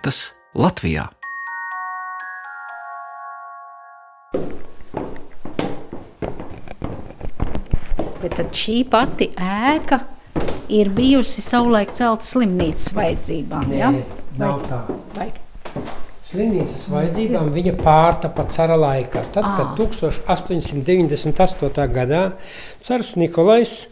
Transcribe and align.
lietas 0.00 0.32
Latvijā. 0.56 1.10
Bet 8.20 8.36
tad 8.36 8.52
šī 8.56 8.84
pati 8.88 9.30
ēka 9.36 10.00
ir 10.72 10.88
bijusi 10.96 11.42
savulaik 11.44 11.92
celta 11.92 12.24
slimnīcas 12.24 12.94
vajadzībām. 12.96 13.72
Ja? 13.76 13.92
nav 14.40 14.64
tā. 14.64 14.80
Vai? 15.18 15.28
Slimnīcas 16.30 16.88
vajadzībām 16.88 17.52
viņa 17.52 17.76
pārtapa 17.82 18.44
cara 18.48 18.76
laikā. 18.80 19.24
Tad, 19.34 19.44
kad 19.56 19.76
1898. 19.76 21.88
gadā 21.92 22.32
cars 22.80 23.16
Nikolais 23.20 23.88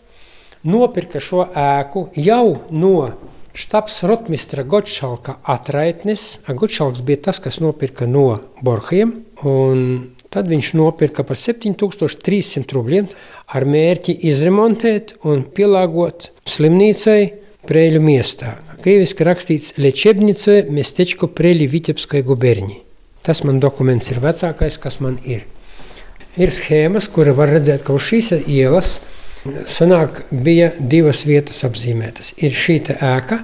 nopirka 0.65 1.21
šo 1.21 1.45
ēku 1.53 2.09
jau 2.17 2.57
no 2.71 3.13
štabs 3.59 4.03
rotmistra 4.07 4.63
Gotšalka 4.63 5.39
atraitnis. 5.43 6.39
Gotšalks 6.47 7.03
bija 7.03 7.25
tas, 7.29 7.41
kas 7.43 7.59
nopirka 7.63 8.07
no 8.07 8.39
Borhiem, 8.63 9.17
un 9.43 9.83
tad 10.31 10.51
viņš 10.51 10.71
nopirka 10.79 11.25
par 11.27 11.41
7300 11.41 12.77
rubļiem 12.77 13.11
ar 13.57 13.67
mērķi 13.67 14.15
izremontēt 14.31 15.17
un 15.27 15.45
pielāgot 15.57 16.31
slimnīcai 16.49 17.21
Prēļu 17.69 18.01
miestā. 18.01 18.55
Krieviski 18.81 19.27
rakstīts 19.27 19.75
Lečebnice 19.77 20.63
miestečko 20.73 21.29
Prēļi 21.37 21.67
Vitebskai 21.69 22.23
guberņi. 22.25 22.79
Tas 23.27 23.43
man 23.45 23.59
dokuments 23.61 24.09
ir 24.09 24.23
vecākais, 24.25 24.79
kas 24.81 25.03
man 25.05 25.19
ir. 25.27 25.43
Ir 26.39 26.55
schēmas, 26.55 27.11
kura 27.13 27.35
var 27.37 27.51
redzēt, 27.53 27.83
ka 27.85 27.93
uz 27.99 28.07
šīs 28.07 28.31
ielas 28.47 28.95
ir 29.03 29.18
sanāk 29.71 30.23
bija 30.31 30.73
divas 30.79 31.25
vietas 31.29 31.65
apzīmētas. 31.67 32.35
Ir 32.43 32.55
šī 32.55 32.81
ēka 32.99 33.43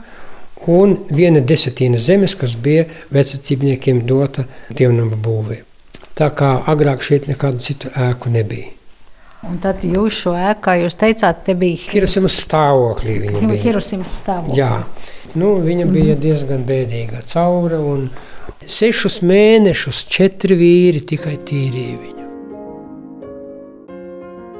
un 0.70 0.96
viena 1.12 1.42
desetīna 1.44 1.98
zemes, 2.00 2.36
kas 2.38 2.56
bija 2.56 2.86
vecacībniekiem 3.14 4.04
dota 4.08 4.46
dievnama 4.70 5.18
būvē. 5.20 5.60
Tā 6.14 6.30
kā 6.38 6.54
agrāk 6.70 7.02
šeit 7.02 7.28
nekādu 7.28 7.62
citu 7.64 7.90
ēku 7.98 8.30
nebija. 8.30 8.70
Un 9.44 9.58
tad 9.60 9.82
jūs 9.84 10.22
šo 10.22 10.32
ēku, 10.38 10.62
kā 10.64 10.76
jūs 10.80 10.96
teicāt, 10.96 11.42
te 11.44 11.56
bija 11.58 11.76
Hirosima 11.90 12.30
stāvoklī 12.32 13.18
viņa 13.26 13.42
bija. 13.42 13.60
Hirosimas 13.66 14.14
stāvoklis. 14.22 14.56
Jā, 14.56 14.70
nu, 15.36 15.52
viņa 15.66 15.90
bija 15.90 16.16
diezgan 16.16 16.64
bēdīga 16.64 17.20
caura 17.28 17.82
un 17.84 18.08
sešus 18.64 19.20
mēnešus 19.26 20.06
četri 20.08 20.56
vīri 20.56 21.04
tikai 21.12 21.36
tīrīja 21.44 22.00
viņu. 22.00 22.13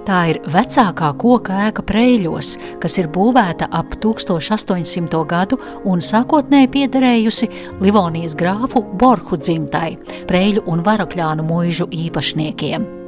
Tā 0.05 0.19
ir 0.29 0.41
vecākā 0.53 1.11
koka 1.17 1.61
ēka 1.69 1.85
Preļos, 1.89 2.55
kas 2.83 2.99
ir 3.01 3.09
būvēta 3.13 3.71
ap 3.73 3.95
1800. 4.03 5.23
gadu 5.31 5.57
un 5.89 6.05
sākotnēji 6.05 6.73
piederējusi 6.75 7.49
Livonijas 7.81 8.37
grāfu 8.37 8.85
Borhu 9.01 9.41
dzimtai, 9.41 9.95
Preļu 10.29 10.67
un 10.69 10.85
Varakļānu 10.85 11.49
mūžu 11.49 11.89
īpašniekiem. 12.05 13.04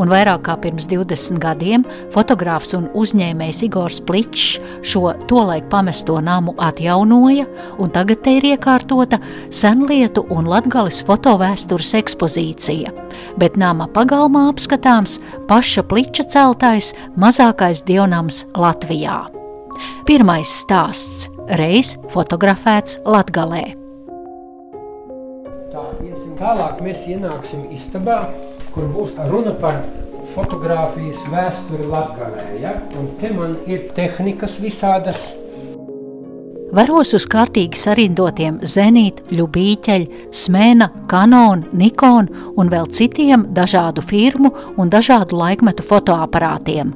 Un 0.00 0.10
vairāk 0.12 0.44
kā 0.46 0.56
pirms 0.62 0.88
20 0.90 1.40
gadiem 1.42 1.86
fotogrāfs 2.14 2.74
un 2.78 2.88
uzņēmējs 2.98 3.62
Igors 3.68 4.00
Pličs 4.06 4.58
šo 4.86 5.12
tolaik 5.30 5.68
pamesto 5.72 6.18
namu 6.20 6.54
atjaunoja, 6.62 7.46
un 7.82 7.92
tagad 7.94 8.22
te 8.24 8.36
ir 8.38 8.48
iekārtota 8.52 9.20
senlietu 9.50 10.26
un 10.32 10.48
latgales 10.50 11.02
fotovēstures 11.06 11.94
ekspozīcija. 12.02 12.94
Bet 13.40 13.58
nama 13.60 13.88
pagalmā 13.92 14.48
apskatāms 14.52 15.18
paša 15.50 15.84
Pliča 15.88 16.26
celtais 16.32 16.92
mazākais 17.16 17.84
dievnams 17.86 18.44
Latvijā. 18.56 19.22
Pirmais 20.06 20.50
stāsts 20.62 21.28
reiz 21.58 21.96
fotografēts 22.12 22.98
Latgalē. 23.08 23.64
Tā, 25.72 25.84
iesim 26.04 26.34
tālāk 26.36 26.82
mēs 26.84 27.06
ienāksim 27.08 27.64
istabā, 27.72 28.26
kur 28.74 28.88
būs 28.92 29.14
runa 29.30 29.52
par 29.60 29.82
fotografijas 30.34 31.20
vēsturi 31.32 31.86
Latgalē. 31.92 32.48
Ja? 32.62 32.74
Un 32.98 33.12
te 33.20 33.32
man 33.36 33.56
ir 33.68 33.88
tehnikas 33.96 34.58
visādas. 34.62 35.30
Varos 36.72 37.10
uz 37.12 37.26
kārtīgi 37.28 37.76
sarindotiem 37.76 38.62
zenīta, 38.64 39.26
ļubīķeļa, 39.36 40.22
smēna, 40.32 40.88
kanona, 41.10 41.68
nikona 41.76 42.48
un 42.56 42.72
vēl 42.72 42.88
citiem 42.96 43.44
dažādu 43.52 44.00
firmu 44.00 44.54
un 44.80 44.88
dažādu 44.88 45.36
laikmetu 45.36 45.84
fotoaparātiem. 45.84 46.94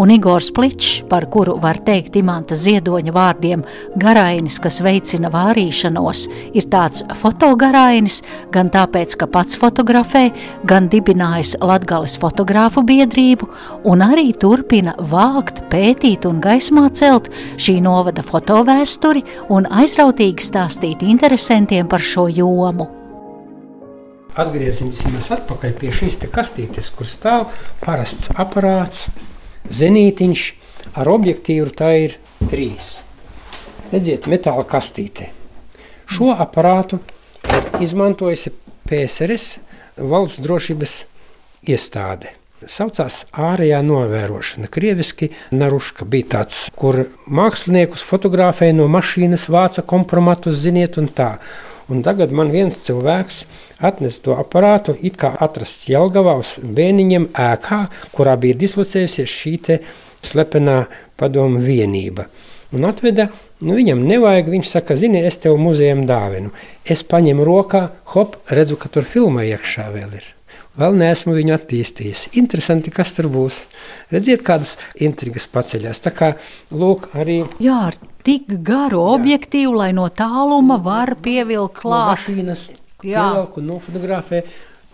Un 0.00 0.10
Igors 0.14 0.50
Pličs, 0.54 1.02
par 1.08 1.26
kuru 1.32 1.56
var 1.62 1.78
teikt 1.86 2.16
imanta 2.18 2.56
ziedoņa 2.58 3.14
vārdiem 3.14 3.64
garainis, 4.00 4.58
kas 4.62 4.80
veicina 4.84 5.30
vārīšanos, 5.32 6.24
ir 6.56 6.68
tāds 6.72 7.04
fotogarainis, 7.20 8.20
gan 8.54 8.72
tāpēc, 8.74 9.16
ka 9.20 9.28
pats 9.30 9.58
fotografē, 9.60 10.26
gan 10.68 10.88
dibinājis 10.92 11.56
Latgales 11.62 12.16
fotogrāfu 12.20 12.84
biedrību 12.86 13.48
un 13.90 14.04
arī 14.04 14.30
turpina 14.40 14.96
vākt, 14.98 15.62
pētīt 15.72 16.26
un 16.28 16.42
gaismā 16.44 16.88
celt 16.94 17.30
šī 17.56 17.80
novada 17.84 18.24
fotovēsturi 18.26 19.24
un 19.54 19.70
aizrautīgi 19.70 20.50
stāstīt 20.50 21.02
interesantiem 21.06 21.88
par 21.90 22.04
šo 22.04 22.28
jomu. 22.32 22.90
Atgriezīsimies 24.34 25.28
atpakaļ 25.36 25.76
pie 25.78 25.92
šīs 25.94 26.18
kastītes, 26.34 26.88
kur 26.90 27.06
stāv 27.06 27.44
parasts 27.84 28.32
aparāts, 28.34 29.06
zenītiņš 29.70 30.44
ar 31.00 31.10
objektīvu. 31.10 31.72
Tā 31.76 31.90
ir 32.06 32.18
trīs. 32.50 32.98
Redziet, 33.92 34.28
metāla 34.30 34.64
kastīte. 34.68 35.30
Šo 36.10 36.32
aparātu 36.34 37.00
ir 37.48 37.84
izmantojusi 37.84 38.52
PSRS 38.88 39.58
valsts 39.96 40.42
drošības 40.44 40.96
iestāde. 41.70 42.34
Saucās 42.64 43.24
ārējā 43.36 43.80
novērošana. 43.84 44.70
Krieviski 44.72 45.28
Naruška 45.52 46.06
bija 46.08 46.30
tāds, 46.38 46.62
kur 46.78 47.02
māksliniekus 47.28 48.04
fotografēja 48.06 48.76
no 48.78 48.86
mašīnas, 48.92 49.50
vāca 49.52 49.84
kompromatus, 49.84 50.62
ziniet, 50.62 50.96
un 51.00 51.10
tā. 51.12 51.34
Un 51.92 52.00
tagad 52.04 52.32
man 52.32 52.48
viens 52.52 52.78
cilvēks 52.86 53.42
atnesa 53.84 54.22
to 54.24 54.36
aparātu, 54.40 54.94
it 55.04 55.18
kā 55.20 55.34
atrasts 55.44 55.90
Jelgavā 55.92 56.38
uz 56.40 56.54
bēniņiem 56.64 57.28
ēkā, 57.36 57.80
kurā 58.16 58.38
bija 58.40 58.56
dislocējusies 58.62 59.34
šī 59.40 59.58
slepenā 60.24 60.78
padomu 61.20 61.60
vienība. 61.60 62.28
Un 62.74 62.88
atveda, 62.88 63.28
nu 63.62 63.76
viņam 63.76 64.00
nevajag, 64.08 64.48
viņš 64.50 64.70
saka, 64.72 64.96
zini, 64.98 65.20
es 65.22 65.36
tev 65.38 65.58
muzejam 65.60 66.06
dāvinu. 66.08 66.50
Es 66.84 67.04
paņemu 67.06 67.44
rokā, 67.46 67.84
hop, 68.14 68.40
redzu, 68.50 68.80
ka 68.80 68.88
tur 68.88 69.06
filma 69.06 69.44
iekšā 69.46 69.90
vēl 69.94 70.16
ir. 70.18 70.30
Vēl 70.74 70.96
neesmu 70.98 71.36
viņu 71.36 71.52
attīstījis. 71.54 72.24
Interesanti, 72.40 72.90
kas 72.94 73.12
tur 73.14 73.28
būs. 73.30 73.60
Redziet, 74.10 74.42
kādas 74.46 74.74
intrigas 74.98 75.46
paceļās. 75.46 76.00
Tā 76.02 76.10
kā 76.10 76.30
lūk, 76.74 77.12
arī. 77.14 77.44
Jā, 77.62 77.76
ar 77.92 77.98
tik 78.26 78.50
garu 78.66 79.04
objektīvu, 79.12 79.76
lai 79.78 79.92
no 79.94 80.08
tāluma 80.10 80.80
var 80.82 81.14
pievilkt 81.22 81.78
klāt. 81.78 82.24
Mašīnas 82.24 82.66
pievilku 83.04 83.62
nofotografē. 83.62 84.42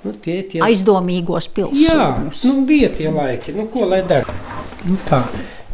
Nu, 0.05 0.13
tie, 0.21 0.43
tie... 0.53 0.61
Aizdomīgos 0.65 1.49
pilsētas. 1.57 1.81
Jā, 1.81 2.11
nu, 2.49 2.67
bija 2.69 2.93
tie 3.01 3.09
laiki. 3.13 3.57
Nu, 3.57 3.65
ko 3.73 3.89
lai 3.89 4.03
dara? 4.09 4.37
Nu, 4.85 5.01
tā. 5.09 5.25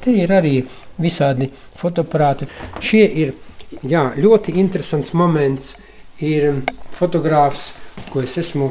Te 0.03 0.15
ir 0.15 0.31
arī 0.35 0.61
visādi 1.03 1.51
fotoaparāti. 1.79 2.47
Šie 2.79 3.05
ir 3.27 3.35
jā, 3.83 4.09
ļoti 4.15 4.55
interesants 4.63 5.11
moments. 5.19 5.75
Ir 6.23 6.63
fotogrāfs, 6.97 7.73
ko 8.09 8.23
es 8.25 8.39
esmu 8.41 8.71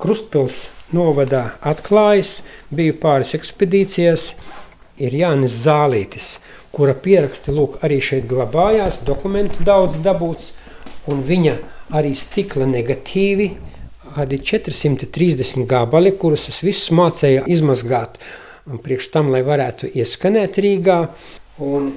Krustpils 0.00 0.64
novadā 0.96 1.42
atklājis, 1.66 2.40
biju 2.74 2.96
pāris 3.02 3.34
ekspedīcijās, 3.38 4.30
ir 5.00 5.16
Jānis 5.16 5.56
Zālītis, 5.64 6.34
kura 6.74 6.94
pieraksti 6.94 7.54
lūk, 7.54 7.78
arī 7.84 8.00
šeit 8.04 8.28
glabājās, 8.30 9.02
dokumentu 9.06 9.64
daudz 9.66 9.98
dabūts, 10.04 10.52
un 11.10 11.24
viņa 11.26 11.56
arī 11.96 12.14
stikla 12.16 12.68
negatīvi, 12.70 13.50
kādi 14.14 14.40
430 14.42 15.66
gabali, 15.70 16.12
kurus 16.18 16.48
es 16.50 16.62
visus 16.66 16.90
mācēju 16.96 17.46
izmazgāt 17.50 18.18
priekš 18.78 19.10
tam, 19.14 19.30
lai 19.34 19.42
varētu 19.46 19.90
ieskanēt 19.94 20.58
Rīgā. 20.62 21.00
Un 21.60 21.90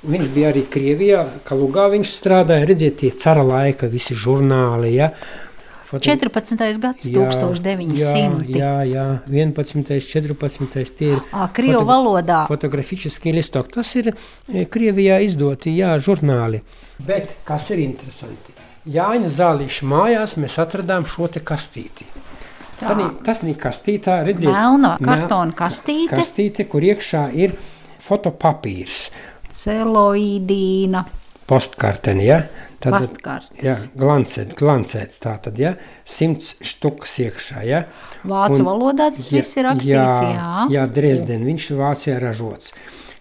Viņš 0.05 0.27
bija 0.35 0.51
arī 0.53 0.67
Krievijā, 0.69 1.23
Kalugā 1.49 1.87
viņš 1.95 2.11
strādāja, 2.13 2.67
redziet, 2.69 2.99
tie 3.01 3.11
cara 3.17 3.41
laika 3.47 3.89
visi 3.89 4.13
žurnāli, 4.13 4.91
ja, 4.99 5.15
14. 6.01 6.57
gads, 6.81 7.07
jā, 7.07 7.29
1900. 7.29 8.49
Jā, 8.57 8.73
jā, 8.89 9.05
11. 9.29 10.01
14. 10.01 10.95
tie 10.97 11.13
ir. 11.15 11.21
À, 11.31 11.47
Krievu 11.55 11.83
foto, 11.83 11.91
valodā. 11.91 12.41
Fotografiski 12.51 13.35
listok. 13.35 13.71
Tas 13.75 13.93
ir 14.01 14.15
Krievijā 14.73 15.21
izdoti, 15.27 15.75
jā, 15.79 15.95
žurnāli. 16.03 16.63
Bet 17.05 17.37
kas 17.47 17.71
ir 17.75 17.85
interesanti? 17.85 18.54
Jāņa 18.85 19.31
Zālīša 19.33 19.87
mājās 19.89 20.35
mēs 20.37 20.59
atradām 20.61 21.07
šo 21.09 21.31
te 21.33 21.41
kastīti. 21.41 22.05
Tā. 22.77 22.91
Tanī, 22.91 23.07
tas 23.25 23.41
ir 23.47 23.57
kastītā, 23.57 24.19
redziet. 24.27 24.51
Melna 24.53 24.97
kartona 25.01 25.55
kastīte. 25.57 26.19
Kastīte, 26.19 26.67
kur 26.69 26.85
iekšā 26.85 27.29
ir 27.33 27.55
fotopapīrs. 28.05 29.07
Celoidīna. 29.55 31.05
Postkarteni, 31.49 32.27
ja? 32.29 32.43
Tad, 32.85 33.07
jā, 33.65 33.79
glancēt, 33.97 34.53
glancēts 34.59 35.21
tā 35.23 35.39
tad, 35.41 35.57
ja, 35.57 35.71
simts 36.05 36.51
štukas 36.61 37.15
iekšā, 37.25 37.63
ja. 37.65 37.81
Vācu 38.29 38.61
un, 38.61 38.67
valodā 38.69 39.07
tas 39.15 39.31
jā, 39.31 39.39
viss 39.39 39.57
ir 39.57 39.65
rakstīts, 39.65 39.95
jā. 39.95 40.35
Jā, 40.35 40.67
jā 40.75 40.85
Dresden, 40.93 41.47
viņš 41.49 41.71
ir 41.71 41.81
Vācijā 41.81 42.19
ražots. 42.21 42.75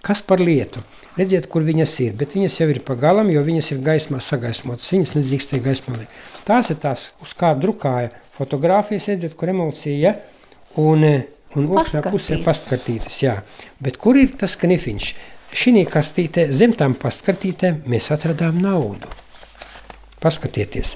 Kas 0.04 0.20
par 0.20 0.42
lietu? 0.44 0.82
Redziet, 1.16 1.46
kur 1.48 1.64
viņas 1.64 1.94
ir, 2.04 2.16
bet 2.20 2.34
viņas 2.36 2.58
jau 2.60 2.66
ir 2.74 2.82
pagalam, 2.84 3.30
jo 3.32 3.40
viņas 3.46 3.70
ir 3.72 3.84
gaismā 3.86 4.20
sagaismotas, 4.20 4.90
viņas 4.92 5.14
nedrīkstēja 5.16 5.64
gaismā. 5.64 6.00
Tās 6.44 6.74
ir 6.74 6.80
tās, 6.84 7.06
uz 7.24 7.32
kā 7.40 7.54
drukāja 7.56 8.10
fotogrāfijas, 8.36 9.08
redziet, 9.14 9.38
kur 9.40 9.54
emocija, 9.54 9.96
ja, 9.96 10.16
un, 10.82 11.06
un 11.56 11.70
otrā 11.72 12.02
pusē 12.10 12.42
pastkartītas, 12.44 13.16
jā. 13.24 13.38
Bet 13.80 13.96
kur 14.02 14.20
ir 14.20 14.34
tas 14.42 14.58
knifiņš? 14.60 15.14
Šī 15.54 15.86
kastītē, 15.86 16.48
zem 16.52 16.74
tām 16.76 16.98
pastkartītēm 17.00 17.84
mēs 17.88 18.10
atradām 18.12 18.58
naudu. 18.60 19.08
Paskatieties, 20.24 20.96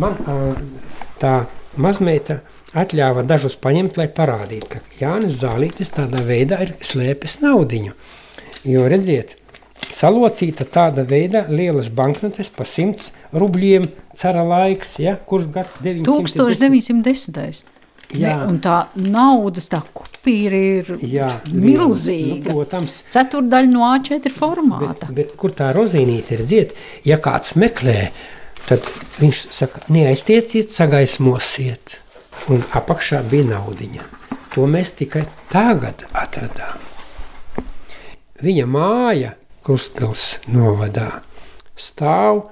man 0.00 0.16
tā 1.18 1.34
mazmeita 1.76 2.38
atļāva 2.78 3.24
dažus 3.26 3.58
paņemt, 3.60 3.98
lai 3.98 4.06
parādītu, 4.14 4.70
ka 4.70 4.82
Jānis 5.00 5.40
Zālītis 5.42 5.92
tādā 5.96 6.22
veidā 6.24 6.60
ir 6.64 6.76
slēpis 6.84 7.40
naudiņu. 7.42 7.96
Jo 8.66 8.86
redziet, 8.90 9.36
salocīta 9.94 10.66
tāda 10.66 11.04
veida 11.08 11.44
lielas 11.48 11.90
banknotes 11.94 12.50
pa 12.54 12.66
100 12.66 13.10
rubļiem, 13.38 13.88
cara 14.18 14.44
laiks, 14.46 14.96
ja, 15.02 15.16
kurš 15.28 15.50
gads 15.54 15.76
910. 15.84 16.64
1910. 16.64 17.74
Jā. 18.16 18.32
Ne, 18.32 18.46
un 18.48 18.56
tā 18.64 18.86
naudas, 18.96 19.66
tā 19.68 19.82
kupīra 19.92 20.56
ir 20.56 20.94
jā, 21.04 21.28
milzīga. 21.52 22.48
Nu, 22.48 22.54
protams, 22.56 23.02
ceturdaļa 23.12 23.68
no 23.68 23.84
A4 23.84 24.32
formāta. 24.32 25.10
Bet, 25.10 25.14
bet 25.18 25.36
kur 25.40 25.52
tā 25.56 25.68
rozīnīte 25.76 26.38
ir 26.38 26.46
dziet, 26.48 26.74
ja 27.04 27.20
kāds 27.20 27.52
meklē, 27.60 27.98
Tad 28.68 28.84
viņš 29.16 29.46
saka, 29.54 29.80
neaiztieciet, 29.88 30.68
sagaismosiet. 30.68 31.96
Un 32.52 32.60
apakšā 32.76 33.22
bija 33.30 33.54
naudiņa. 33.54 34.04
To 34.52 34.66
mēs 34.68 34.92
tikai 34.98 35.24
tagad 35.52 36.04
atradām. 36.12 36.87
Viņa 38.38 38.68
māja 38.70 39.32
Krustpils 39.66 40.36
novadā 40.46 41.08
stāv 41.74 42.44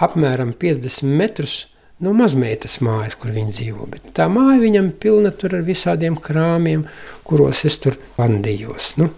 apmēram 0.00 0.54
50 0.56 1.04
metrus 1.04 1.56
no 2.00 2.14
mazmeitas 2.16 2.78
mājas, 2.80 3.18
kur 3.20 3.34
viņa 3.34 3.52
dzīvo. 3.52 3.88
Bet 3.92 4.14
tā 4.16 4.30
māja 4.32 4.56
viņam 4.62 4.88
pilna 5.02 5.34
tur 5.36 5.58
ar 5.58 5.66
visādiem 5.66 6.16
krāmiem, 6.16 6.86
kuros 7.28 7.66
es 7.68 7.76
tur 7.82 7.98
vandījos. 8.16 8.94
Nu, 8.96 9.10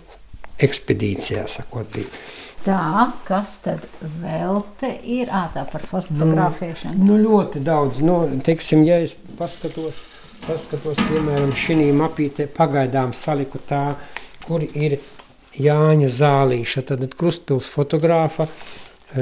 ekspedīcijā, 0.62 1.46
sakot, 1.50 1.86
bija. 1.94 2.10
Tā, 2.66 3.06
kas 3.26 3.56
tad 3.62 3.86
vēl 4.22 4.60
te 4.82 4.90
ir? 5.06 5.30
Ā, 5.30 5.48
tā 5.54 5.64
par 5.70 5.86
fotografēšanu. 5.86 6.98
Nu, 6.98 7.14
nu 7.14 7.22
ļoti 7.22 7.62
daudz. 7.62 8.02
Nu, 8.02 8.20
teiksim, 8.42 8.82
ja 8.86 8.98
es 9.06 9.14
paskatos, 9.38 10.04
paskatos 10.48 10.98
piemēram, 11.06 11.54
šī 11.54 11.90
mapīte 11.94 12.50
pagaidām 12.50 13.14
saliku 13.14 13.62
tā, 13.70 13.86
kur 14.42 14.66
ir 14.66 14.98
Jāņa 15.60 16.08
Zālīša, 16.08 16.86
tad 16.88 17.04
krustpils 17.18 17.68
fotogrāfa 17.72 18.48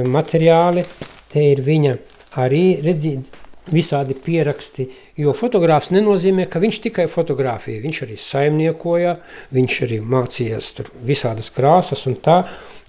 materiāli. 0.07 0.85
Te 1.31 1.45
ir 1.53 1.63
viņa 1.67 1.95
arī, 2.43 2.65
redzīt, 2.85 3.39
visādi 3.71 4.17
pieraksti, 4.19 4.87
jo 5.21 5.35
fotogrāfs 5.37 5.93
nenozīmē, 5.95 6.49
ka 6.51 6.63
viņš 6.63 6.79
tikai 6.87 7.07
fotografēja. 7.11 7.83
Viņš 7.85 8.03
arī 8.07 8.17
saimniekoja, 8.19 9.15
viņš 9.55 9.81
arī 9.87 10.01
mācījās 10.03 10.73
tur 10.79 10.91
visādas 11.07 11.53
krāsas 11.55 12.07
un 12.11 12.19
tā, 12.25 12.41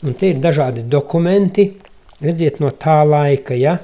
Un 0.01 0.15
tie 0.17 0.31
ir 0.33 0.39
dažādi 0.41 0.81
dokumenti, 0.89 1.67
redziet, 2.25 2.57
no 2.61 2.71
tā 2.73 3.03
laika. 3.05 3.53
Ja? 3.53 3.75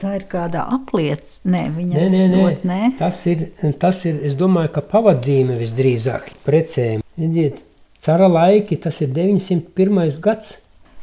Tā 0.00 0.14
ir 0.16 0.22
kāda 0.30 0.62
apliecība. 0.72 1.52
Nē, 1.52 1.64
nē, 1.90 2.04
nē, 2.14 2.22
dot, 2.32 2.62
nē. 2.64 2.78
Tas, 2.96 3.18
ir, 3.28 3.50
tas 3.82 4.00
ir, 4.08 4.22
es 4.24 4.38
domāju, 4.40 4.72
ka 4.78 4.84
pavadzīme 4.94 5.58
visdrīzāk 5.60 6.32
precēm. 6.46 7.04
Redziet, 7.20 7.60
cara 8.05 8.29
laiki, 8.31 8.77
tas 8.81 9.01
ir 9.01 9.13
901. 9.15 10.19
gads. 10.21 10.55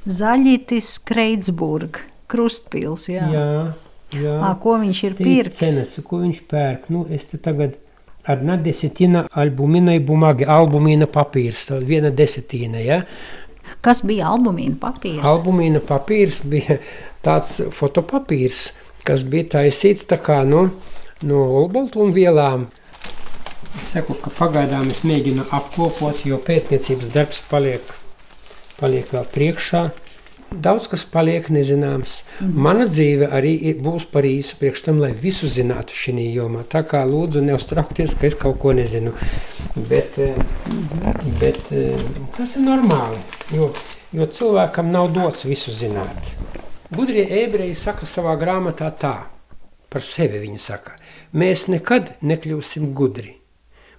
Zaļītis 0.06 0.96
Kreitsburg, 1.06 2.00
Krustpils, 2.30 3.06
jā. 3.12 3.28
Jā, 3.30 3.52
jā. 4.18 4.36
À, 4.42 4.54
ko 4.58 4.78
viņš 4.82 5.04
ir 5.08 5.16
pirks? 5.18 5.60
Cenas, 5.60 5.94
ko 6.06 6.22
viņš 6.24 6.42
pērk. 6.50 6.90
Nu, 6.94 7.06
es 7.10 7.28
te 7.30 7.38
tagad 7.42 7.78
Одна 8.24 8.56
десятина 8.56 9.26
альбуминой 9.32 9.98
бумаги, 9.98 10.46
albumīna 10.46 11.08
papīrs, 11.10 11.64
viena 11.82 12.12
desetīna, 12.14 12.78
ja? 12.78 13.00
Kas 13.82 14.04
bija 14.06 14.28
albumīna 14.30 14.78
papīrs? 14.78 15.24
Albumīna 15.26 15.80
papīrs 15.82 16.38
bija 16.46 16.76
tāds 17.26 17.58
fotopapīrs, 17.74 18.68
kas 19.02 19.24
bija 19.26 19.48
taisīts 19.56 20.06
tā 20.06 20.20
kā 20.22 20.44
no, 20.46 20.68
no 21.26 21.42
olbaltumvielām. 21.64 22.68
Es 23.77 23.93
saku, 23.93 24.15
ka 24.17 24.31
pagaidām 24.33 24.89
es 24.91 25.03
mēģinu 25.05 25.45
apkopot, 25.53 26.23
jo 26.25 26.39
pētniecības 26.41 27.11
darbs 27.13 27.43
paliek, 27.51 27.93
paliek 28.79 29.13
vēl 29.13 29.27
priekšā. 29.33 29.83
Daudz 30.47 30.87
kas 30.87 31.03
paliek 31.11 31.49
nezināms. 31.51 32.21
Mm. 32.39 32.51
Mana 32.63 32.85
dzīve 32.87 33.27
arī 33.35 33.53
būs 33.83 34.05
par 34.11 34.25
īsu 34.25 34.55
priekš 34.59 34.85
tam, 34.85 35.01
lai 35.03 35.11
visu 35.11 35.49
zinātu 35.51 35.95
šī 35.97 36.23
jomā. 36.37 36.63
Tā 36.63 36.85
kā 36.87 37.03
lūdzu 37.05 37.43
neuztraukties, 37.43 38.15
ka 38.15 38.29
es 38.29 38.37
kaut 38.39 38.57
ko 38.61 38.71
nezinu. 38.75 39.11
Bet, 39.75 40.15
mm. 40.17 41.33
bet 41.41 41.59
eh, 41.75 42.05
tas 42.37 42.55
ir 42.55 42.63
normāli, 42.63 43.19
jo, 43.53 43.73
jo 44.15 44.29
cilvēkam 44.39 44.91
nav 44.93 45.11
dots 45.15 45.43
visu 45.45 45.75
zināt. 45.75 46.31
Gudrie 46.95 47.27
ebreji 47.43 47.75
saka 47.75 48.07
savā 48.07 48.37
grāmatā 48.39 48.87
tā, 48.95 49.15
par 49.91 50.05
sevi 50.07 50.39
viņi 50.45 50.61
saka, 50.63 50.95
mēs 51.35 51.67
nekad 51.67 52.13
nekļūsim 52.23 52.93
gudri, 52.95 53.35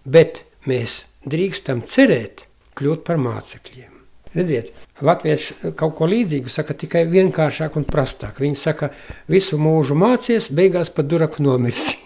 bet 0.05 0.45
mēs 0.69 1.05
drīkstam 1.29 1.85
cerēt 1.87 2.47
kļūt 2.79 3.07
par 3.07 3.19
mācekļiem. 3.23 3.95
Redziet, 4.37 4.75
Latvieši 5.03 5.73
kaut 5.79 5.95
ko 5.99 6.07
līdzīgu 6.11 6.51
saka 6.53 6.75
tikai 6.77 7.05
vienkāršāk 7.09 7.79
un 7.79 7.87
prastāk. 7.89 8.41
Viņi 8.43 8.59
saka, 8.59 8.91
visu 9.31 9.59
mūžu 9.63 9.97
mācies, 9.99 10.51
beigās 10.53 10.91
pat 10.95 11.09
duraku 11.09 11.43
nomirsi. 11.47 11.97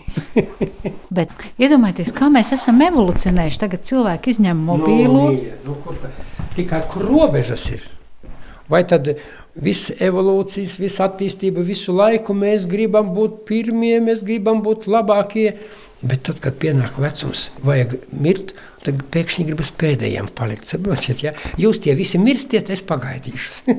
Bet 1.17 1.33
iedomājieties, 1.61 2.13
kā 2.17 2.29
mēs 2.33 2.53
esam 2.55 2.81
evolucionējuši. 2.85 3.61
Tagad 3.65 3.85
cilvēki 3.89 4.37
izņem 4.37 4.61
mobīlu. 4.69 5.25
Nu, 5.67 5.77
nu, 5.89 6.13
tikai 6.57 6.83
kur 6.93 7.09
robežas 7.09 7.65
ir. 7.73 7.89
Vai 8.71 8.85
tad 8.89 9.15
visa 9.59 9.97
evolūcijas, 10.01 10.79
visa 10.81 11.09
attīstība, 11.09 11.65
visu 11.67 11.93
laiku 11.97 12.37
mēs 12.37 12.69
gribam 12.71 13.13
būt 13.17 13.43
pirmie, 13.49 13.97
mēs 14.05 14.23
gribam 14.25 14.63
būt 14.65 14.87
labākie. 14.89 15.57
Bet 16.03 16.25
tad, 16.27 16.41
kad 16.43 16.57
pienāk 16.59 16.97
vecums, 16.99 17.53
vajag 17.63 17.93
mirt, 18.11 18.57
tad 18.83 19.05
pēkšņi 19.15 19.45
gribas 19.47 19.71
pēdējiem 19.79 20.33
palikt. 20.35 20.67
Saprotiet, 20.67 21.23
ja 21.23 21.31
jūs 21.63 21.79
tie 21.85 21.95
visi 21.95 22.19
mirstiet, 22.19 22.71
es 22.75 22.83
pagaidīšu. 22.83 23.63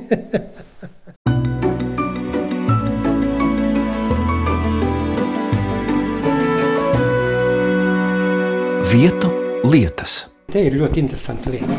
Vietu 8.94 9.28
lietas. 9.68 10.28
Te 10.54 10.64
ir 10.64 10.80
ļoti 10.80 11.04
interesanti 11.04 11.58
lieta. 11.58 11.76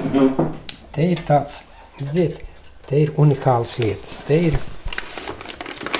Te 0.93 1.09
ir 1.15 1.25
tāds, 1.25 1.63
redziet, 2.03 2.41
te 2.85 3.01
ir 3.01 3.17
unikāls 3.17 3.79
lietas. 3.81 4.21
Te 4.29 4.37
ir 4.51 4.61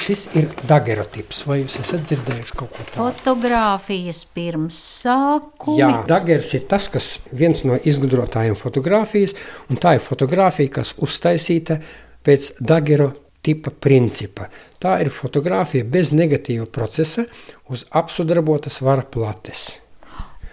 šis 0.05 0.27
ir 0.37 0.51
dagerotips. 0.69 1.43
Vai 1.49 1.61
jūs 1.63 1.79
esat 1.81 2.07
dzirdējuši 2.09 2.57
kaut 2.59 2.73
ko 2.75 2.87
tādu? 2.91 3.01
Fotogrāfijas 3.01 4.25
pirms 4.37 4.79
sākuma. 5.03 5.79
Jā, 5.81 5.91
dagers 6.11 6.53
ir 6.59 6.67
tas, 6.71 6.89
kas 6.93 7.17
viens 7.33 7.65
no 7.69 7.79
izgudrotājiem 7.81 8.57
fotografijas, 8.59 9.37
un 9.71 9.81
tā 9.81 9.97
ir 9.99 10.05
fotografija, 10.05 10.77
kas 10.81 10.95
uztaisīta 11.05 11.81
pēc 12.25 12.55
dagero 12.61 13.13
tipa 13.45 13.73
principa. 13.73 14.49
Tā 14.81 14.99
ir 15.05 15.13
fotografija 15.13 15.85
bez 15.85 16.13
negatīva 16.17 16.67
procesa 16.71 17.27
uz 17.73 17.85
apsudrabotas 17.93 18.81
vara 18.85 19.05
plates. 19.05 19.84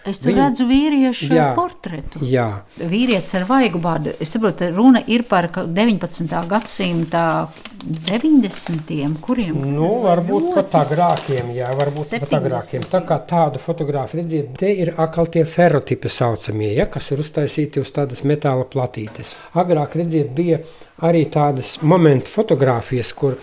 Es 0.03 0.17
tur 0.17 0.31
Viņa- 0.31 0.47
redzu 0.47 0.65
vīriešu 0.65 1.27
Jā. 1.35 1.47
portretu. 1.53 2.19
Jā, 2.25 2.63
Vīrietis 2.79 3.35
ar 3.37 3.43
vaigu 3.45 3.77
bārdu. 3.79 4.15
Es 4.19 4.31
saprotu, 4.33 4.71
runa 4.73 5.03
ir 5.05 5.23
par 5.29 5.47
ka 5.53 5.65
19. 5.67 6.47
gadsimta 6.49 7.49
90. 7.83 9.15
kuriem 9.21 9.55
Nu, 9.75 10.01
varbūt 10.05 10.53
pat 10.55 10.71
ļoti 10.71 10.79
agrākiem, 10.81 11.53
jā, 11.55 11.69
varbūt 11.77 12.09
pat 12.09 12.25
70. 12.25 12.39
agrākiem. 12.39 12.85
Tā 12.91 13.01
kā 13.05 13.19
tādu 13.29 13.61
fotogrāfiju 13.61 14.21
redziet, 14.23 14.51
te 14.57 14.71
ir 14.73 14.93
atkal 14.97 15.27
tie 15.27 15.45
ferrotipi 15.45 16.09
saucamie, 16.09 16.73
ja, 16.75 16.85
kas 16.91 17.11
ir 17.11 17.21
uztaisīti 17.23 17.81
uz 17.81 17.91
tādas 17.95 18.23
metāla 18.23 18.65
platītes. 18.65 19.35
Agrāk, 19.53 19.97
redziet, 20.01 20.33
bija 20.33 20.61
arī 21.01 21.27
tādas 21.29 21.77
momentu 21.81 22.31
fotogrāfijas, 22.33 23.13
kur 23.13 23.37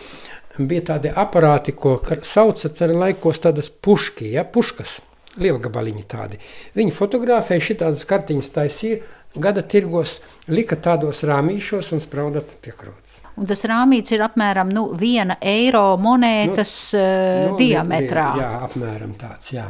bija 0.59 0.83
tādi 0.95 1.12
aparāti, 1.15 1.75
ko 1.77 2.00
sauca 2.23 2.73
ar 2.85 2.97
laikos 3.07 3.38
tādas 3.38 3.71
puški, 3.71 4.33
ja, 4.33 4.45
puškas. 4.45 5.00
Lielgabaliņi 5.42 6.04
tādi. 6.09 6.40
Viņi 6.78 6.95
fotografēja 6.97 7.64
šitādas 7.71 8.07
kartiņas 8.09 8.50
taisīja, 8.54 9.00
gada 9.37 9.62
tirgos 9.62 10.18
lika 10.49 10.78
tādos 10.80 11.21
rāmīšos 11.28 11.92
un 11.92 12.00
spraudat 12.00 12.57
pie 12.64 12.73
krūts. 12.73 13.18
Un 13.38 13.47
tas 13.47 13.62
rāmīts 13.68 14.14
ir 14.16 14.25
apmēram 14.25 14.73
nu, 14.75 14.88
viena 14.99 15.37
eiro 15.40 15.97
monētas 16.00 16.73
nu, 16.95 17.52
Nu, 17.52 17.59
diametrā. 17.61 18.26
Jā, 18.40 18.50
apmēram 18.66 19.14
tāds. 19.21 19.52
Jā. 19.54 19.68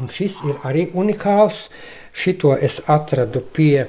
Un 0.00 0.10
šis 0.12 0.40
ir 0.46 0.60
arī 0.66 0.88
unikāls. 0.94 1.68
Šito 2.12 2.56
es 2.58 2.80
atradu 2.90 3.40
pie 3.54 3.86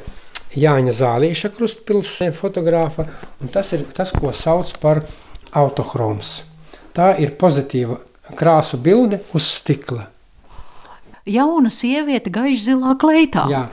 Jāņa 0.56 0.94
Zālīša 0.94 1.50
krustpilsē 1.56 2.32
fotogrāfa. 2.36 3.08
un 3.42 3.48
Tas 3.48 3.74
ir 3.74 3.86
tas, 3.96 4.12
ko 4.12 4.32
sauc 4.32 4.74
par 4.80 5.04
autochroms. 5.52 6.44
Tā 6.94 7.16
ir 7.20 7.36
pozitīva 7.40 7.98
krāsu 8.36 8.78
bilde 8.78 9.22
uz 9.34 9.48
stikla. 9.48 10.08
Jauna 11.30 11.70
sieviete 11.70 12.32
gaiši 12.34 12.72
zilā 12.72 12.96
kleitā. 13.02 13.48
Jā. 13.52 13.66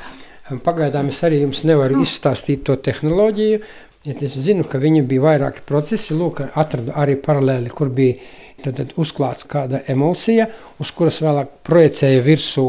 Pagaidām 0.64 1.10
es 1.12 1.20
arī 1.26 1.42
jums 1.42 1.62
nevaru 1.68 2.02
izstāstīt 2.04 2.64
to 2.64 2.76
tehnoloģiju. 2.80 3.60
Ja 4.08 4.14
es 4.24 4.36
zinu, 4.40 4.64
ka 4.64 4.80
viņam 4.80 5.08
bija 5.08 5.24
vairāki 5.26 5.64
procesi. 5.68 6.16
Lūk, 6.16 6.40
atradu 6.56 6.94
arī 6.96 7.18
paralēli, 7.20 7.72
kur 7.74 7.90
bija 7.92 8.16
tad, 8.62 8.78
tad 8.78 8.94
uzklāts 9.00 9.44
kāda 9.48 9.82
emulsija, 9.90 10.48
uz 10.80 10.92
kuras 10.96 11.20
vēlāk 11.24 11.58
projicēja 11.68 12.24
virsū, 12.24 12.66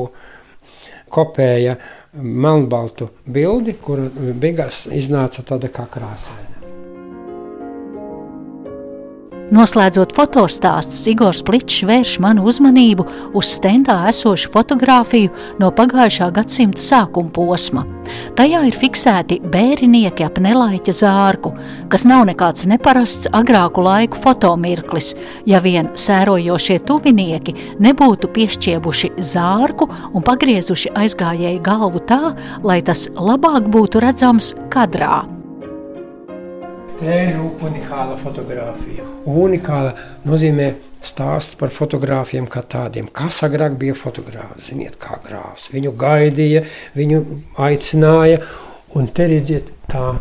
kopēja 1.13 1.77
melnbaltu 2.19 3.09
bildi, 3.29 3.77
kura 3.79 4.09
beigās 4.41 4.85
iznāca 4.91 5.45
tāda 5.45 5.71
kā 5.73 5.87
krāsaina. 5.91 6.58
Noslēdzot 9.49 10.11
fotostāstus, 10.13 11.07
Igors 11.09 11.39
Plits 11.41 11.79
vērš 11.87 12.19
manu 12.21 12.43
uzmanību 12.51 13.05
uz 13.33 13.47
stendā 13.55 13.95
esošu 14.11 14.51
fotografiju 14.53 15.31
no 15.61 15.71
pagājušā 15.73 16.27
gadsimta 16.35 16.83
sākuma 16.83 17.31
posma. 17.33 17.85
Tajā 18.37 18.61
ir 18.69 18.77
fiksēti 18.77 19.39
bērnieki 19.49 20.27
ap 20.27 20.37
nelaiķa 20.45 20.93
zārku, 20.99 21.55
kas 21.89 22.05
nav 22.05 22.27
nekāds 22.29 22.67
neparasts 22.69 23.31
agrāku 23.33 23.81
laiku 23.85 24.21
fotomirklis, 24.21 25.15
ja 25.49 25.63
vien 25.65 25.89
sērojošie 25.97 26.77
tuvinieki 26.85 27.57
nebūtu 27.81 28.29
piešķiebuši 28.37 29.15
zārku 29.33 29.89
un 30.13 30.29
pagriezuši 30.29 30.93
aizgājēju 30.93 31.65
galvu 31.65 32.05
tā, 32.05 32.35
lai 32.61 32.83
tas 32.85 33.07
labāk 33.17 33.73
būtu 33.73 34.05
redzams 34.05 34.53
kadrā. 34.69 35.38
Ir 36.99 37.37
unikāla 37.39 38.17
fotografija. 38.19 39.05
Unikāla 39.29 39.93
nozīmē 40.27 40.73
stāsts 41.05 41.55
par 41.59 41.71
fotogrāfiem 41.71 42.47
kā 42.51 42.59
tādiem. 42.67 43.07
Kas 43.15 43.39
agrāk 43.47 43.77
bija 43.79 43.95
fotogrāfs? 43.95 44.67
Ziniet, 44.67 44.97
kā 44.99 45.15
grāfs. 45.23 45.69
Viņu 45.71 45.93
gaidīja, 45.99 46.65
viņu 46.99 47.21
aicināja. 47.55 48.41
Un 48.99 49.07
te 49.15 49.29
redziet, 49.29 49.69
tā, 49.87 50.17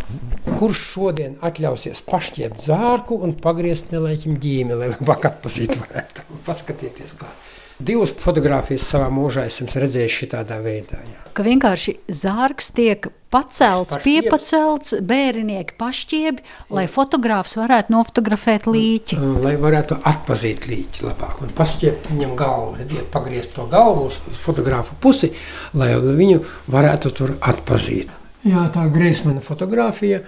kurš 0.61 0.85
šodien 0.93 1.35
atļausies 1.43 2.05
pašķiept 2.07 2.63
zārku 2.69 3.19
un 3.27 3.35
pagriezt 3.43 3.91
nelaiķim 3.95 4.39
ģīmi, 4.39 4.79
lai 4.79 4.91
labāk 4.95 5.31
atpazītu 5.33 5.81
varētu. 5.83 6.27
Paskatieties, 6.47 7.17
kā. 7.19 7.33
Divas 7.79 8.11
fotogrāfijas 8.19 8.83
savā 8.91 9.07
mūžā 9.15 9.45
esmu 9.47 9.69
redzējis 9.71 10.15
šitādā 10.25 10.57
veidā. 10.65 10.99
Jā. 10.99 11.21
ka 11.39 11.45
vienkārši 11.47 11.93
zārks 12.11 12.73
tiek 12.75 13.07
pacelts, 13.31 13.95
Pašķiebs. 13.95 14.05
piepacelts, 14.05 14.95
bērnieki 15.07 15.77
pašķiebi, 15.79 16.43
lai 16.75 16.87
fotogrāfs 16.91 17.55
varētu 17.61 17.95
nofotografēt 17.95 18.67
līķi. 18.67 19.19
Uh, 19.21 19.37
Lai 19.45 19.55
varētu 19.61 20.01
atpazīt 20.11 20.67
līķi 20.67 21.07
labāk 21.07 21.45
un 21.45 21.55
pašķiept 21.55 22.11
viņam 22.11 22.35
galvu, 22.41 22.75
redziet, 22.81 23.07
pagriezt 23.15 23.55
to 23.55 23.69
galvu 23.71 24.09
uz 24.11 24.19
fotografu 24.43 24.99
pusi, 25.01 25.31
lai 25.79 25.93
viņu 26.01 26.43
varētu 26.75 27.15
tur 27.15 27.37
atpazīt. 27.39 28.11
Jā, 28.49 28.67
tā 28.75 28.89
greizmana 28.91 29.43
fotografija. 29.45 30.25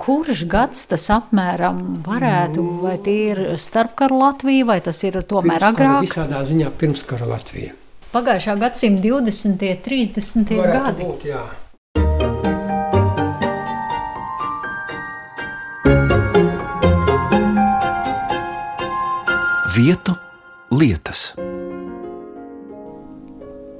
Kurš 0.00 0.46
gads 0.48 0.86
tas 0.88 1.02
apmēram 1.12 1.80
varētu, 2.06 2.62
vai 2.80 2.94
tie 3.04 3.16
ir 3.34 3.40
starpkaru 3.60 4.16
Latvija, 4.22 4.64
vai 4.70 4.78
tas 4.80 4.96
ir 5.04 5.18
tomēr 5.28 5.66
agrāk? 5.68 6.06
Visādā 6.06 6.40
ziņā 6.48 6.70
pirmskara 6.80 7.28
Latvija. 7.28 7.74
Pagājušā 8.14 8.56
gadsimta 8.62 9.04
20. 9.04 9.52
un 9.52 9.82
30. 9.84 10.56
Varētu 10.56 10.86
gadi. 10.88 11.04
būt, 11.04 11.28
jā. 11.28 11.44
Vietu 19.76 20.16
lietas. 20.72 21.34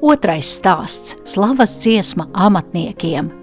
Otrais 0.01 0.53
stāsts- 0.61 1.17
slavas 1.33 1.81
dziesma 1.81 2.29
amatniekiem. 2.33 3.40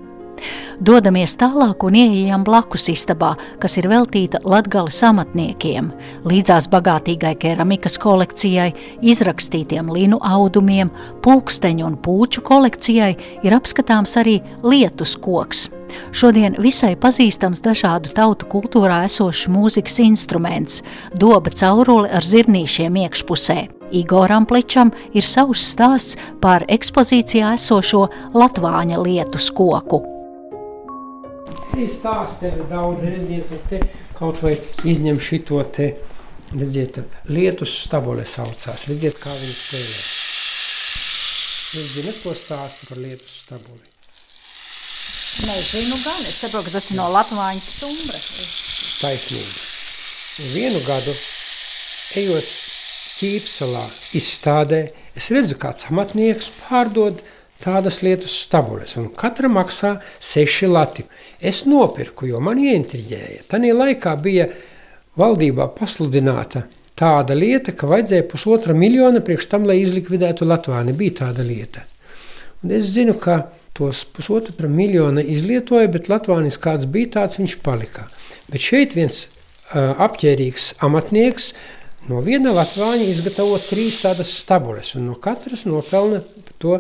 Dodamies 0.80 1.34
tālāk 1.40 1.84
un 1.88 1.96
ieejam 1.98 2.44
blakus 2.46 2.88
istabā, 2.94 3.34
kas 3.62 3.78
ir 3.80 3.88
veltīta 3.90 4.42
latgales 4.46 5.00
amatniekiem, 5.04 5.90
līdzās 6.30 6.70
bagātīgai 6.74 7.34
keramikas 7.42 7.98
kolekcijai, 8.02 8.70
izrakstītiem 9.02 9.90
linu 9.94 10.20
audumiem, 10.22 10.92
pulksteņu 11.26 11.88
un 11.88 11.98
pūču 11.98 12.44
kolekcijai 12.46 13.14
ir 13.44 13.58
apskatāms 13.58 14.18
arī 14.22 14.40
lietus 14.64 15.18
koks. 15.18 15.68
Šodien 16.12 16.58
visai 16.62 16.96
pazīstams 17.00 17.62
dažādu 17.64 18.12
tautu 18.16 18.48
kultūrā 18.52 19.04
esošs 19.08 19.48
mūzikas 19.52 20.00
instruments- 20.04 20.84
doba 21.24 21.50
caurule 21.50 22.10
ar 22.12 22.22
zirnīšiem 22.22 23.00
iekšpusē. 23.08 23.70
Igoram 23.92 24.46
Pličam 24.46 24.92
ir 25.14 25.24
savs 25.24 25.64
stāsts 25.74 26.18
par 26.42 26.66
ekspozīcijā 26.68 27.54
esošo 27.56 28.10
Latvāņa 28.34 29.00
lietus 29.00 29.50
koku. 29.52 30.17
Šī 31.78 31.86
stāsta 31.94 32.50
ir 32.50 32.64
daudz, 32.72 33.04
redziet, 33.06 33.52
te 33.70 33.78
kaut 34.18 34.40
vai 34.42 34.56
izņem 34.90 35.20
šito 35.22 35.60
te, 35.76 35.92
redziet, 36.50 36.98
lietus 37.30 37.76
stabole 37.84 38.24
saucās. 38.26 38.88
Redziet, 38.90 39.20
kā 39.22 39.30
viņi 39.30 39.54
spēlē. 39.54 40.00
Jūs 41.78 41.92
zināt, 42.00 42.18
ko 42.24 42.34
stāsta 42.34 42.90
par 42.90 42.98
lietus 43.04 43.36
staboli? 43.44 43.86
Nezinu, 45.46 46.00
gan 46.02 46.26
es 46.26 46.40
saprotu, 46.42 46.66
ka 46.66 46.80
tas 46.80 46.90
ir 46.90 46.98
no 46.98 47.12
Latvāņu 47.14 47.62
stumbra. 47.62 48.24
taisnība. 49.04 49.54
Vienu 50.58 50.82
gadu, 50.88 51.14
ejot 52.18 52.54
ķīpselā 53.20 53.86
izstādē, 54.18 54.82
es 55.14 55.30
redzu, 55.30 55.62
kāds 55.62 55.92
amatnieks 55.92 56.50
pārdod 56.64 57.22
tādas 57.64 58.02
lietas 58.06 58.36
stabules, 58.46 58.96
un 59.00 59.10
katra 59.18 59.50
maksā 59.52 59.98
6 60.24 60.72
lati. 60.72 61.06
Es 61.40 61.66
nopirku, 61.66 62.30
jo 62.30 62.42
man 62.44 62.62
ieintriģēja. 62.62 63.48
Tanī 63.52 63.74
laikā 63.76 64.16
bija 64.22 64.48
valdībā 65.18 65.70
pasludināta 65.78 66.66
tāda 66.98 67.38
lieta, 67.38 67.74
ka 67.78 67.90
vajadzēja 67.90 68.26
pusotra 68.30 68.74
miljona 68.78 69.22
priekš 69.26 69.50
tam, 69.52 69.68
lai 69.70 69.80
izlikvidētu 69.84 70.48
Latvāni. 70.50 70.96
Bija 70.98 71.24
tāda 71.24 71.46
lieta. 71.46 71.86
Un 72.64 72.74
es 72.74 72.90
zinu, 72.94 73.14
ka 73.22 73.48
tos 73.78 74.04
pusotra 74.10 74.70
miljona 74.70 75.22
izlietoja, 75.22 75.90
bet 75.94 76.10
Latvānis 76.10 76.58
kāds 76.62 76.88
bija 76.90 77.14
tāds, 77.20 77.38
viņš 77.42 77.58
palika. 77.66 78.08
Bet 78.50 78.64
šeit 78.66 78.96
viens 78.98 79.26
uh, 79.28 79.94
apģērīgs 80.08 80.72
amatnieks 80.86 81.52
no 82.10 82.24
viena 82.26 82.54
Latvāņa 82.56 83.06
izgatavo 83.12 83.60
trīs 83.62 84.02
tādas 84.02 84.32
stabules, 84.42 84.96
un 84.98 85.12
no 85.12 85.18
katras 85.22 85.68
nopelna 85.70 86.24
to 86.62 86.80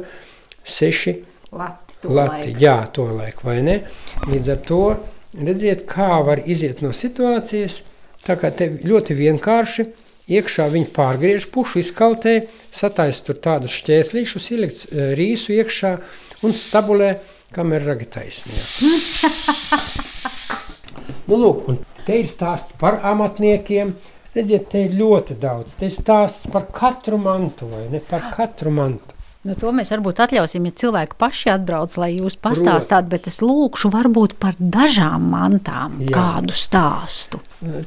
seši 0.67 1.15
Lati, 1.57 2.07
lati. 2.11 2.55
Jā, 2.59 2.81
to 2.91 3.07
laiku, 3.15 3.47
vai 3.47 3.61
ne? 3.63 3.77
Līdz 4.27 4.49
ar 4.51 4.59
to 4.67 4.81
redziet, 5.37 5.85
kā 5.87 6.19
var 6.27 6.41
iziet 6.43 6.81
no 6.83 6.91
situācijas, 6.95 7.81
tā 8.27 8.35
kā 8.39 8.51
te 8.51 8.67
ļoti 8.83 9.15
vienkārši 9.15 9.87
iekšā 10.27 10.67
viņi 10.73 10.89
pārgriež 10.95 11.47
pušu, 11.53 11.79
izkaltē, 11.79 12.35
sataisa 12.75 13.29
tur 13.29 13.39
tādus 13.39 13.77
šķēslīšus, 13.79 14.49
ielikts 14.51 14.87
uh, 14.89 15.13
rīsu 15.17 15.55
iekšā 15.55 15.93
un 16.43 16.55
stabulē, 16.55 17.13
kam 17.55 17.71
ir 17.73 17.87
ragi 17.87 18.09
taisnība. 18.11 18.63
nu, 21.31 21.39
lūk, 21.39 21.63
un 21.71 21.79
te 22.03 22.19
ir 22.19 22.27
stāsts 22.27 22.75
par 22.81 22.99
amatniekiem, 23.07 23.95
redziet, 24.35 24.67
te 24.73 24.83
ir 24.89 24.97
ļoti 24.99 25.39
daudz, 25.39 25.79
te 25.79 25.87
ir 25.87 25.95
stāsts 25.95 26.51
par 26.51 26.67
katru 26.75 27.21
mantu, 27.21 27.71
vai 27.71 27.87
ne, 27.93 28.03
par 28.03 28.33
katru 28.35 28.75
mantu. 28.75 29.16
Nu, 29.45 29.53
to 29.55 29.69
mēs 29.75 29.91
varbūt 29.93 30.17
atļausim, 30.25 30.65
ja 30.65 30.73
cilvēki 30.81 31.15
paši 31.21 31.51
atbrauc, 31.53 31.93
lai 32.01 32.09
jūs 32.15 32.35
pastāstītu, 32.41 33.09
bet 33.11 33.27
es 33.29 33.37
lūkšu 33.45 33.91
varbūt 33.93 34.33
par 34.41 34.57
dažām 34.57 35.27
mantām 35.31 35.99
Jā. 36.01 36.09
kādu 36.15 36.55
stāstu. 36.57 37.39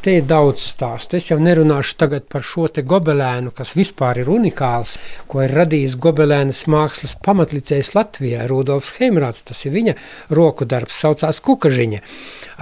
Te 0.02 0.14
ir 0.20 0.28
daudz 0.30 0.62
stāstu. 0.62 1.18
Es 1.18 1.26
jau 1.30 1.40
nerunāšu 1.42 1.96
tagad 2.00 2.28
par 2.30 2.46
šo 2.46 2.68
te 2.70 2.84
gobelēnu, 2.86 3.52
kas 3.56 3.74
vispār 3.78 4.22
ir 4.22 4.30
unikāls, 4.30 4.96
ko 5.30 5.42
ir 5.44 5.54
radījis 5.58 5.98
gobelēnas 6.00 6.62
mākslas 6.70 7.16
pamatlicējs 7.26 7.92
Latvijā. 7.98 8.46
Rudolfs 8.50 8.94
Heimrāts, 9.02 9.42
tas 9.50 9.64
ir 9.66 9.74
viņa 9.74 9.96
roku 10.38 10.68
darbs, 10.70 11.02
saucās 11.02 11.42
Kukažiņa. 11.44 12.00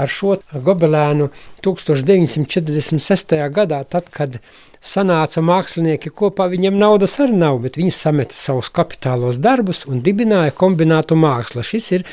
Ar 0.01 0.11
šo 0.13 0.39
gobelēnu 0.53 1.29
1946. 1.65 3.37
gadā, 3.53 3.85
tad, 3.85 4.09
kad 4.13 4.41
sanāca 4.85 5.43
mākslinieki 5.45 6.13
kopā, 6.15 6.49
viņiem 6.51 6.79
naudas 6.79 7.19
arī 7.23 7.37
nav, 7.39 7.61
bet 7.65 7.79
viņi 7.81 7.95
sameta 7.95 8.39
savus 8.39 8.71
kapitālos 8.75 9.41
darbus 9.43 9.85
un 9.89 10.03
dibināja 10.05 10.55
kombinātu 10.57 11.19
mākslu. 11.19 11.65
Šis 11.67 11.91
ir 11.99 12.07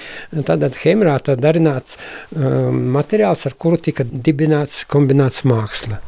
tādā 0.48 0.72
Heimrāta 0.82 1.38
darināts 1.40 2.00
um, 2.36 2.82
materiāls, 2.96 3.46
ar 3.48 3.56
kuru 3.58 3.80
tika 3.82 4.06
dibināts 4.06 4.84
kombināts 4.90 5.46
māksla. 5.48 6.02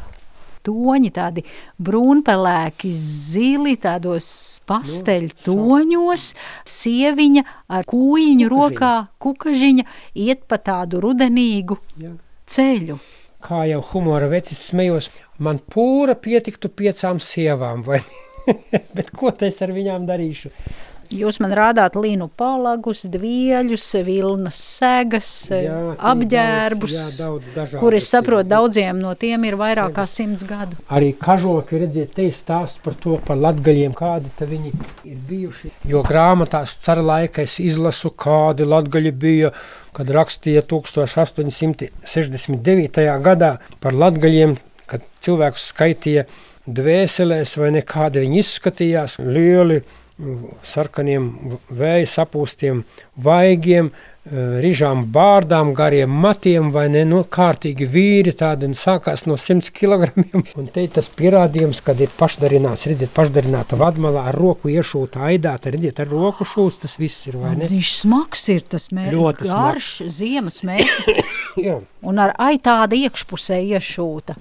Toņi 0.68 1.10
tādi 1.14 1.44
brūnpelēki, 1.80 2.90
zili, 2.98 3.76
tādos 3.80 4.26
pasteļu 4.68 5.30
toņos, 5.46 6.32
sieviņa 6.68 7.44
ar 7.78 7.86
kūjiņu 7.88 8.50
rokā, 8.52 8.92
kukažiņa 9.22 9.86
iet 10.26 10.44
pa 10.50 10.58
tādu 10.60 11.00
rudenīgu 11.06 11.78
Jā. 12.02 12.12
ceļu. 12.50 12.98
Kā 13.38 13.62
jau 13.70 13.80
humora 13.92 14.26
vecis 14.28 14.60
smējos, 14.72 15.12
man 15.38 15.62
pūra 15.74 16.18
pietiktu 16.18 16.68
piecām 16.68 17.22
sievām, 17.22 17.84
vai? 17.86 18.02
Bet 18.96 19.12
ko 19.16 19.32
es 19.44 19.62
ar 19.64 19.74
viņām 19.76 20.06
darīšu? 20.08 20.52
Jūs 21.08 21.38
man 21.40 21.54
rādāt 21.56 21.94
līnu 21.96 22.26
palagus, 22.36 23.06
dvieļus, 23.08 23.96
vilnas 24.04 24.58
segas, 24.76 25.48
Jā, 25.48 25.96
apģērbus, 26.04 26.92
jā, 26.92 27.08
daudz 27.16 27.48
dažādas 27.54 27.80
kur 27.80 27.94
es 27.96 28.04
saprotu, 28.12 28.44
daudziem 28.50 29.00
no 29.00 29.14
tiem 29.16 29.40
ir 29.48 29.56
vairāk 29.56 29.96
kā 29.96 30.04
simts 30.04 30.44
gadu. 30.44 30.76
Arī 30.92 31.16
kažoki, 31.16 31.80
redziet, 31.80 32.12
te 32.12 32.28
ir 32.28 32.36
stāsts 32.36 32.76
par 32.84 32.92
to, 33.00 33.16
par 33.24 33.40
latgaļiem, 33.40 33.96
kādi 33.96 34.28
viņi 34.52 34.68
ir 35.08 35.16
bijuši. 35.30 35.72
Jo 35.88 36.04
grāmatās 36.04 36.76
cara 36.84 37.00
laika 37.14 37.40
es 37.48 37.56
izlasu, 37.64 38.12
kādi 38.12 38.68
latgaļi 38.68 39.12
bija, 39.16 39.48
kad 39.96 40.12
rakstīja 40.12 40.60
1869. 40.68 43.08
gadā 43.24 43.56
par 43.80 43.96
latgaļiem, 43.96 44.60
kad 44.90 45.04
cilvēkus 45.24 45.70
skaitīja 45.72 46.26
dvēselēs 46.68 47.56
vai 47.60 47.72
nekādi 47.78 48.26
viņi 48.26 48.42
izskatījās, 48.42 49.18
lieli, 49.24 49.82
sarkaniem 50.66 51.28
vēja 51.70 52.06
sapūstiem 52.10 52.80
vaigiem, 53.22 53.90
eh, 53.92 54.56
rižām 54.64 55.04
bārdām, 55.14 55.70
gariem 55.78 56.10
matiem 56.10 56.72
vai 56.74 56.88
ne, 56.90 57.04
no 57.06 57.22
kārtīgi 57.22 57.86
vīri 57.86 58.34
tādi 58.34 58.66
un 58.66 58.74
sākās 58.74 59.26
no 59.30 59.36
100 59.38 59.70
kg. 59.70 60.10
Un 60.58 60.66
te 60.74 60.86
tas 60.90 61.08
pierādījums, 61.08 61.80
kad 61.86 62.02
ir 62.02 62.10
pašdarināts, 62.18 62.88
redziet, 62.90 63.14
pašdarināta 63.14 63.78
vadmalā 63.78 64.26
ar 64.32 64.38
roku 64.38 64.72
iešūta 64.74 65.22
aidāta, 65.30 65.70
redziet, 65.70 66.02
ar 66.02 66.10
roku 66.10 66.44
šūs 66.44 66.82
tas 66.82 66.98
viss 66.98 67.28
ir, 67.30 67.38
vai 67.38 67.54
ne? 67.54 67.70
Viņš 67.70 67.94
smags 68.02 68.48
ir 68.50 68.66
tas 68.66 68.90
mērķis, 68.90 69.18
Ļoti 69.18 69.52
garš, 69.52 69.92
ziemas 70.18 70.64
mērķis, 70.66 71.36
Jā. 71.68 71.78
un 72.02 72.24
ar 72.26 72.34
aitāda 72.50 72.98
iekšpusē 73.06 73.62
iešūta. 73.78 74.40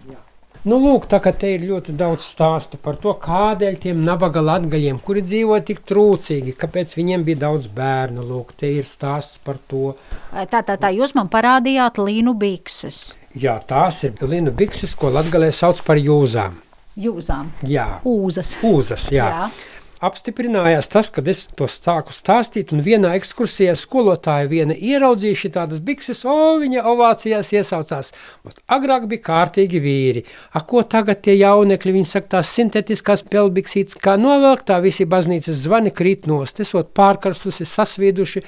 Nu, 0.65 0.79
lūk, 0.81 1.05
tā 1.07 1.19
kā 1.23 1.31
te 1.31 1.53
ir 1.55 1.61
ļoti 1.69 1.93
daudz 1.95 2.25
stāstu 2.25 2.79
par 2.81 2.97
to, 2.99 3.13
kādēļ 3.21 3.77
tiem 3.83 4.01
nabaga 4.03 4.41
latgaļiem, 4.41 4.97
kuri 5.05 5.21
dzīvo 5.23 5.59
tik 5.67 5.83
trūcīgi, 5.87 6.55
kāpēc 6.59 6.95
viņiem 6.97 7.23
bija 7.27 7.43
daudz 7.45 7.69
bērnu, 7.71 8.25
lūk, 8.25 8.55
te 8.57 8.71
ir 8.79 8.87
stāsts 8.89 9.37
par 9.43 9.61
to. 9.71 9.93
Tā, 10.33 10.63
tā, 10.65 10.75
tā, 10.75 10.91
jūs 10.95 11.13
man 11.15 11.29
parādījāt 11.31 12.01
līnu 12.01 12.33
bikses, 12.33 13.15
Jā, 13.37 13.59
tās 13.69 13.99
ir 14.07 14.15
linu 14.25 14.49
bikses, 14.55 14.95
ko 14.97 15.11
latgalē 15.13 15.51
sauc 15.53 15.83
par 15.85 15.99
jūzām. 16.01 16.55
jūzām, 16.97 17.51
Jā, 17.69 17.99
ūzas. 18.03 18.55
Uzas, 18.65 19.11
jā. 19.13 19.27
jā. 19.29 19.49
Apstiprinājās 19.97 20.91
tas, 20.93 21.07
kad 21.09 21.27
es 21.31 21.45
to 21.57 21.65
sāku 21.71 22.13
stāstīt, 22.13 22.69
un 22.73 22.83
vienā 22.85 23.15
ekskursijā 23.17 23.73
skolotāja 23.79 24.45
viena 24.51 24.75
ieraudzīja 24.77 25.39
šī 25.41 25.49
tādas 25.55 25.81
bikses, 25.81 26.21
o, 26.29 26.35
viņa 26.61 26.83
ovācijās 26.91 27.49
iesaucās. 27.57 28.13
Ot, 28.45 28.59
agrāk 28.77 29.07
bija 29.09 29.25
kārtīgi 29.25 29.81
vīri, 29.81 30.23
a 30.53 30.61
ko 30.61 30.83
tagad 30.85 31.23
tie 31.25 31.39
jaunekļi, 31.39 31.95
viņi 31.97 32.11
saka, 32.11 32.37
tās 32.37 32.53
sintetiskās 32.53 33.25
pelbiksītes, 33.25 33.97
kā 33.97 34.19
novelk, 34.21 34.67
tā 34.69 34.77
visi 34.85 35.09
baznīcas 35.09 35.63
zvani 35.65 35.93
krīt 35.95 36.29
nost, 36.29 36.61
esot 36.61 36.93
pārkarstusi, 36.97 37.65
sasvīduši, 37.65 38.45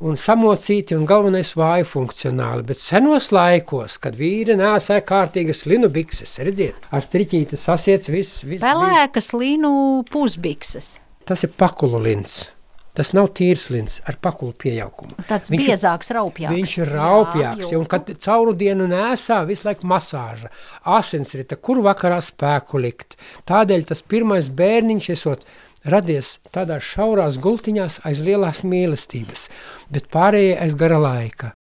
un 0.00 0.14
samocīti, 0.20 0.94
un 0.96 1.06
galvenais 1.08 1.50
vāji 1.58 1.86
funkcionāli. 1.88 2.64
Bet 2.68 2.78
senos 2.82 3.30
laikos, 3.34 3.96
kad 4.02 4.14
vīri 4.18 4.54
nēsāja 4.58 5.02
kārtīgas 5.08 5.64
linu 5.66 5.88
bikses, 5.90 6.36
redziet, 6.46 6.76
ar 6.94 7.02
striķīti 7.02 7.58
sasiets 7.58 8.08
viss, 8.12 8.44
bija- 8.44 8.60
Pelēkas 8.62 9.32
līnu 9.34 10.04
pusbikses. 10.10 10.96
Tas 11.26 11.42
ir 11.44 11.50
pakulu 11.58 11.98
lins. 12.02 12.46
Tas 12.98 13.12
nav 13.14 13.28
tīrs 13.28 13.68
lins 13.70 14.00
ar 14.10 14.16
pakulu 14.20 14.52
pieaugumu. 14.58 15.14
Tāds 15.28 15.50
Viņš 15.52 15.66
biezāks, 15.68 16.08
raupjāks. 16.16 16.50
Viņš 16.56 16.72
ir 16.82 16.88
raupjāks, 16.96 17.70
ja, 17.70 17.78
un 17.78 17.84
kad 17.86 18.06
cauru 18.18 18.54
dienu 18.58 18.88
nesā 18.90 19.46
visu 19.46 19.68
laiku 19.68 19.86
masāža, 19.86 20.48
asinsrita, 20.84 21.54
kur 21.62 21.76
vakarā 21.84 22.18
spēku 22.24 22.80
likt. 22.82 23.14
Tādēļ 23.46 23.86
tas 23.86 24.02
pirmais 24.02 24.48
bērniņš 24.50 25.10
esot 25.14 25.44
radies 25.84 26.38
tādās 26.54 26.82
šaurās 26.82 27.38
gultiņās 27.42 28.00
aiz 28.08 28.22
lielās 28.24 28.64
mīlestības, 28.64 29.48
bet 29.92 30.10
pārējie 30.12 30.58
aiz 30.60 30.74
gara 30.78 30.98
laika. 30.98 31.52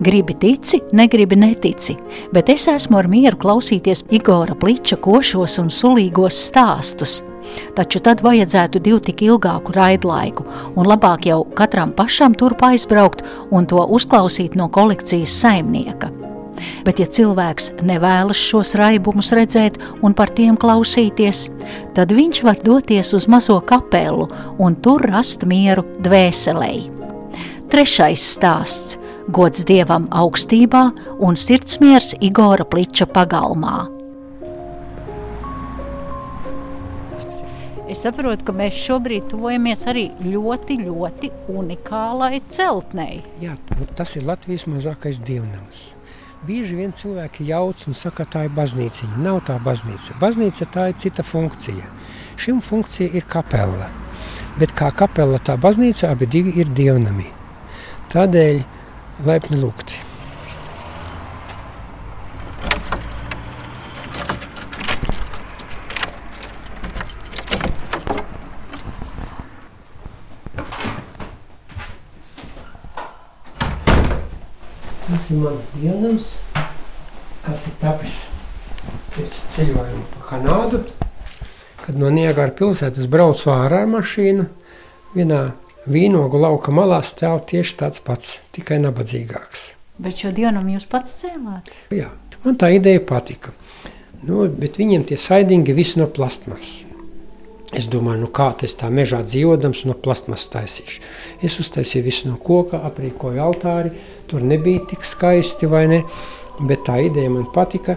Gribi 0.00 0.34
tici, 0.36 0.82
negribi 0.92 1.38
netici, 1.40 1.94
bet 2.32 2.50
es 2.52 2.66
esmu 2.68 2.98
ar 3.00 3.08
mieru 3.08 3.38
klausīties 3.40 4.04
Igora 4.12 4.52
pliča 4.60 4.98
košos 5.00 5.56
un 5.62 5.72
sulīgos 5.72 6.36
stāstus. 6.50 7.22
Taču 7.78 8.02
tad 8.04 8.20
vajadzētu 8.26 8.82
divu 8.84 9.00
tik 9.00 9.24
ilgāku 9.24 9.72
raidlaiku, 9.72 10.44
un 10.76 10.90
labāk 10.90 11.30
jau 11.30 11.40
katram 11.56 11.96
pašam 11.96 12.36
turp 12.36 12.66
aizbraukt 12.68 13.24
un 13.50 13.64
to 13.64 13.80
uzklausīt 13.80 14.58
no 14.58 14.68
kolekcijas 14.68 15.40
saimnieka. 15.40 16.12
Bet, 16.86 17.00
ja 17.00 17.06
cilvēks 17.06 17.72
nevēlas 17.86 18.40
šos 18.40 18.74
raibumus 18.78 19.32
redzēt 19.36 19.78
un 20.02 20.14
par 20.16 20.32
tiem 20.36 20.58
klausīties, 20.60 21.46
tad 21.96 22.14
viņš 22.16 22.42
var 22.46 22.60
doties 22.64 23.12
uz 23.16 23.28
mazo 23.28 23.58
kapelu 23.60 24.28
un 24.62 24.78
tur 24.82 25.04
rast 25.10 25.46
mieru 25.48 25.86
dvēselēji. 26.06 26.92
Trešais 27.72 28.22
stāsts- 28.36 28.96
gods 29.36 29.64
dievam 29.66 30.06
augstībā 30.10 30.86
un 31.18 31.34
sirdsmiers 31.36 32.14
Igora 32.20 32.64
Pliča 32.64 33.06
pagalmā. 33.06 33.96
Es 37.86 38.00
saprotu, 38.02 38.42
ka 38.48 38.52
mēs 38.52 38.74
šobrīd 38.82 39.28
tuvojamies 39.30 39.84
arī 39.86 40.08
ļoti, 40.18 40.74
ļoti 40.88 41.30
unikālai 41.54 42.40
celtnei. 42.50 43.20
Jā, 43.38 43.54
tas 43.94 44.16
ir 44.18 44.26
Latvijas 44.26 44.66
mazākais 44.66 45.20
dievnams. 45.22 45.94
Bieži 46.44 46.76
vien 46.76 46.92
cilvēki 46.92 47.46
jauc 47.48 47.80
un 47.88 47.96
saka, 47.96 48.26
tā 48.28 48.44
ir 48.44 48.52
baznīca. 48.52 49.08
Nav 49.16 49.40
tā 49.48 49.56
baznīca. 49.62 50.18
Baznīca 50.20 50.68
tā 50.68 50.90
ir 50.90 50.98
cita 51.00 51.24
funkcija. 51.24 51.88
Šim 52.36 52.60
funkcija 52.60 53.08
ir 53.16 53.24
kapela. 53.24 53.88
bet 54.58 54.72
kā 54.72 54.88
kapela 54.96 55.38
tā 55.38 55.56
baznīca 55.60 56.10
abi 56.14 56.28
divi 56.32 56.56
ir 56.60 56.72
dievnamī. 56.72 57.28
Tādēļ 58.12 58.62
laipni 59.28 59.60
lūgti. 59.60 60.05
Dievnams, 75.76 76.30
kas 77.44 77.66
ir 77.68 77.74
tapis 77.82 78.14
pēc 79.12 79.40
ceļojuma 79.52 80.04
pa 80.14 80.22
Kanādu. 80.30 80.80
Kad 81.82 81.98
no 82.00 82.08
Niagara 82.12 82.54
pilsētas 82.56 83.10
braucu 83.12 83.50
ārā 83.52 83.82
ar 83.84 83.90
mašīnu, 83.92 84.46
vienā 85.12 85.42
vīnogu 85.84 86.40
lauka 86.40 86.72
malā 86.72 87.02
stāv 87.04 87.42
tieši 87.50 87.76
tāds 87.82 88.00
pats, 88.06 88.38
tikai 88.56 88.80
nabadzīgāks. 88.86 89.66
Bet 90.00 90.24
šo 90.24 90.32
dienu 90.36 90.64
jūs 90.72 90.88
pats 90.88 91.20
cēlāt? 91.20 91.68
Jā, 91.92 92.08
man 92.44 92.56
tā 92.60 92.72
ideja 92.76 93.04
patika. 93.04 93.52
Nu, 94.24 94.46
bet 94.48 94.80
viņiem 94.80 95.04
tie 95.08 95.20
saidingi 95.20 95.76
viss 95.76 96.00
no 96.00 96.08
plastmas. 96.08 96.85
Es 97.74 97.88
domāju, 97.90 98.20
nu 98.22 98.28
kā 98.30 98.52
tas 98.60 98.76
tā 98.78 98.86
mežā 98.94 99.24
dzīvodams 99.26 99.82
no 99.88 99.96
plastmas 99.98 100.44
taisīšu. 100.52 101.00
Es 101.42 101.56
uztaisīju 101.58 102.04
visu 102.06 102.28
no 102.28 102.36
koka, 102.38 102.78
aprīkoju 102.86 103.42
altāri, 103.42 103.90
tur 104.30 104.44
nebija 104.46 104.84
tik 104.92 105.02
skaisti 105.06 105.66
vai 105.70 105.86
ne, 105.90 106.04
bet 106.60 106.84
tā 106.86 107.00
ideja 107.08 107.32
man 107.32 107.48
patika. 107.54 107.96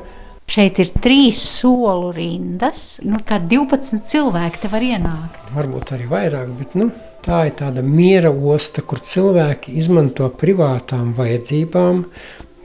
Šeit 0.49 0.79
ir 0.81 0.89
trīs 0.97 1.37
soli 1.45 2.09
rindas, 2.15 2.97
nu, 3.05 3.19
kā 3.21 3.37
12 3.37 4.01
cilvēki 4.09 4.63
te 4.63 4.71
var 4.73 4.81
ienākt. 4.87 5.51
Varbūt 5.53 5.93
arī 5.93 6.09
vairāk, 6.09 6.49
bet 6.57 6.73
nu, 6.79 6.89
tā 7.21 7.43
ir 7.51 7.53
tāda 7.59 7.85
miera 7.85 8.31
osta, 8.33 8.81
kur 8.81 9.03
cilvēki 9.05 9.75
izmanto 9.77 10.31
privātām 10.33 11.11
vajadzībām, 11.19 12.01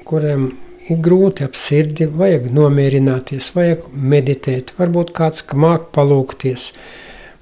kuriem 0.09 0.49
ir 0.91 1.01
grūti 1.05 1.45
ap 1.47 1.57
sirdi, 1.57 2.07
vajag 2.07 2.51
nomierināties, 2.53 3.51
vajag 3.57 3.89
meditēt, 3.93 4.75
varbūt 4.79 5.15
kāds 5.17 5.45
māk 5.57 5.91
palūkties, 5.97 6.71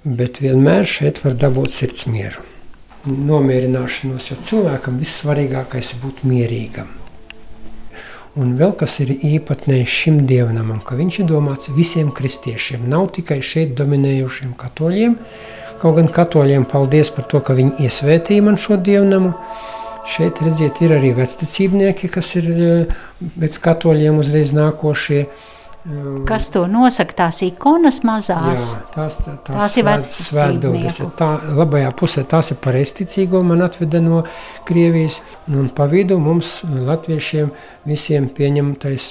bet 0.05 0.43
vienmēr 0.43 0.87
šeit 0.89 1.23
var 1.25 1.37
dabūt 1.39 1.75
sirds 1.75 2.07
mieru. 2.11 2.43
Nomierināšanos, 3.03 4.29
jo 4.31 4.39
cilvēkam 4.47 5.01
vissvarīgākais 5.03 5.97
ir 5.97 6.05
būt 6.05 6.23
mierīgam. 6.29 6.91
Un 8.39 8.55
vēl 8.57 8.71
kas 8.81 8.95
ir 9.03 9.11
īpatnējs 9.13 9.93
šim 9.93 10.23
dievnamam, 10.25 10.79
ka 10.81 10.97
viņš 10.97 11.19
ir 11.21 11.27
domāts 11.29 11.73
visiem 11.77 12.09
kristiešiem, 12.17 12.87
nav 12.89 13.11
tikai 13.19 13.43
šeit 13.45 13.75
dominējušiem 13.77 14.55
katoļiem. 14.57 15.19
Kaut 15.83 15.99
gan 15.99 16.09
katoļiem 16.15 16.65
paldies 16.71 17.11
par 17.13 17.27
to, 17.29 17.43
ka 17.45 17.59
viņi 17.59 17.85
iesvētīja 17.85 18.47
man 18.47 18.57
šo 18.57 18.79
dievnamu. 18.81 19.35
Šeit, 20.09 20.41
redziet, 20.43 20.81
ir 20.83 20.97
arī 20.97 21.12
vecticībnieki, 21.15 22.11
kas 22.11 22.35
ir 22.41 22.49
pēc 23.38 23.59
katoļiem 23.62 24.19
uzreiz 24.19 24.51
nākošie. 24.57 25.27
Kas 26.27 26.47
to 26.55 26.62
nosaka? 26.71 27.15
Tās 27.25 27.41
ikonas 27.43 28.01
mazās. 28.07 28.61
Jā, 28.61 28.81
tās, 28.95 29.17
tās, 29.23 29.38
Tās 29.47 29.79
ir 29.81 29.88
svētbildes. 30.07 31.01
Tā 31.19 31.31
labajā 31.59 31.91
pusē 31.99 32.23
tās 32.29 32.53
ir 32.55 32.59
pareizticīgo, 32.62 33.41
man 33.47 33.65
atveda 33.67 34.03
no 34.03 34.23
Krievijas, 34.69 35.21
un 35.51 35.71
pa 35.75 35.88
vidu 35.91 36.21
mums, 36.23 36.61
latviešiem, 36.67 37.51
visiem 37.91 38.29
pieņemtais, 38.31 39.09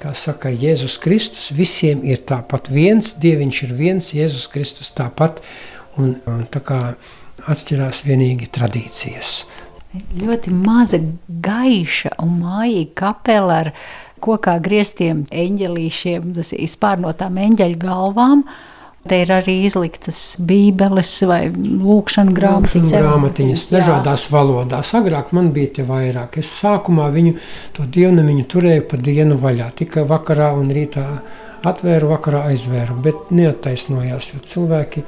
kā 0.00 0.12
saka, 0.16 0.52
Jēzus 0.52 0.98
Kristus, 1.00 1.50
visiem 1.56 2.04
ir 2.08 2.20
tāpat 2.28 2.68
viens, 2.72 3.14
Dieviņš 3.20 3.62
ir 3.64 3.74
viens, 3.80 4.12
Jēzus 4.16 4.48
Kristus 4.52 4.92
tāpat, 4.96 5.40
un, 6.00 6.18
un 6.28 6.44
tā 6.52 6.60
kā 6.64 6.82
atšķirās 7.48 8.04
vienīgi 8.04 8.48
tradīcijas. 8.52 9.40
Ļoti 9.90 10.52
maza, 10.54 11.00
gaiša 11.42 12.12
un 12.22 12.36
mājīga 12.44 12.92
kapela 13.00 13.56
ar 13.64 13.70
kokā 14.22 14.60
grieztiem 14.62 15.24
eņģelīšiem, 15.34 16.28
tas 16.36 16.52
ir 16.54 16.68
spārnotām 16.70 17.40
eņģeļu 17.42 17.80
galvām. 17.80 18.44
Te 19.10 19.22
ir 19.24 19.30
arī 19.32 19.54
izliktas 19.64 20.36
bībeles 20.44 21.10
vai 21.26 21.46
lūkšana 21.48 22.34
grāmatiņas. 22.36 22.92
grāmatiņas 22.92 23.64
dažādās 23.72 24.26
valodās. 24.30 24.92
Agrāk 24.94 25.32
man 25.32 25.48
bija 25.56 25.72
te 25.78 25.86
vairāk. 25.88 26.36
Es 26.38 26.52
sākumā 26.60 27.08
viņu 27.14 27.34
to 27.74 27.88
dievnamiņu 27.96 28.44
turēju 28.52 28.84
pa 28.92 29.00
dienu 29.00 29.40
vaļā. 29.40 29.70
Tikai 29.80 30.04
vakarā 30.04 30.52
un 30.60 30.70
rītā 30.76 31.06
atvēru, 31.64 32.12
vakarā 32.12 32.44
aizvēru. 32.52 33.00
Bet 33.08 33.32
neattaisnojās, 33.32 34.34
jo 34.36 34.44
cilvēki, 34.52 35.02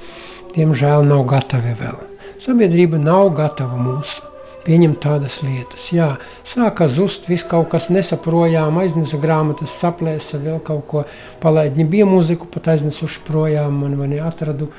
diemžēl, 0.57 1.07
nav 1.13 1.27
gatavi 1.37 1.79
vēl. 1.85 2.05
Sabiedrība 2.41 2.99
nav 2.99 3.35
gatava 3.37 3.77
mūsu 3.77 4.32
pieņemt 4.67 5.01
tādas 5.03 5.41
lietas. 5.45 5.89
Jā, 5.95 6.09
sāka 6.47 6.89
zust, 6.91 7.29
viss 7.31 7.47
kaut 7.49 7.71
kas 7.73 7.89
nesaprojām, 7.93 8.79
aiznesa 8.83 9.21
grāmatas, 9.23 9.75
saplēsa, 9.83 10.41
vēl 10.43 10.61
kaut 10.67 10.85
ko 10.91 11.05
palaid. 11.43 11.77
Viņi 11.77 11.89
bija 11.97 12.09
mūziku 12.09 12.49
pat 12.53 12.73
aiznesuši 12.75 13.25
projām, 13.27 13.83
man 13.85 13.99
vai 14.01 14.11
neatradu. 14.15 14.71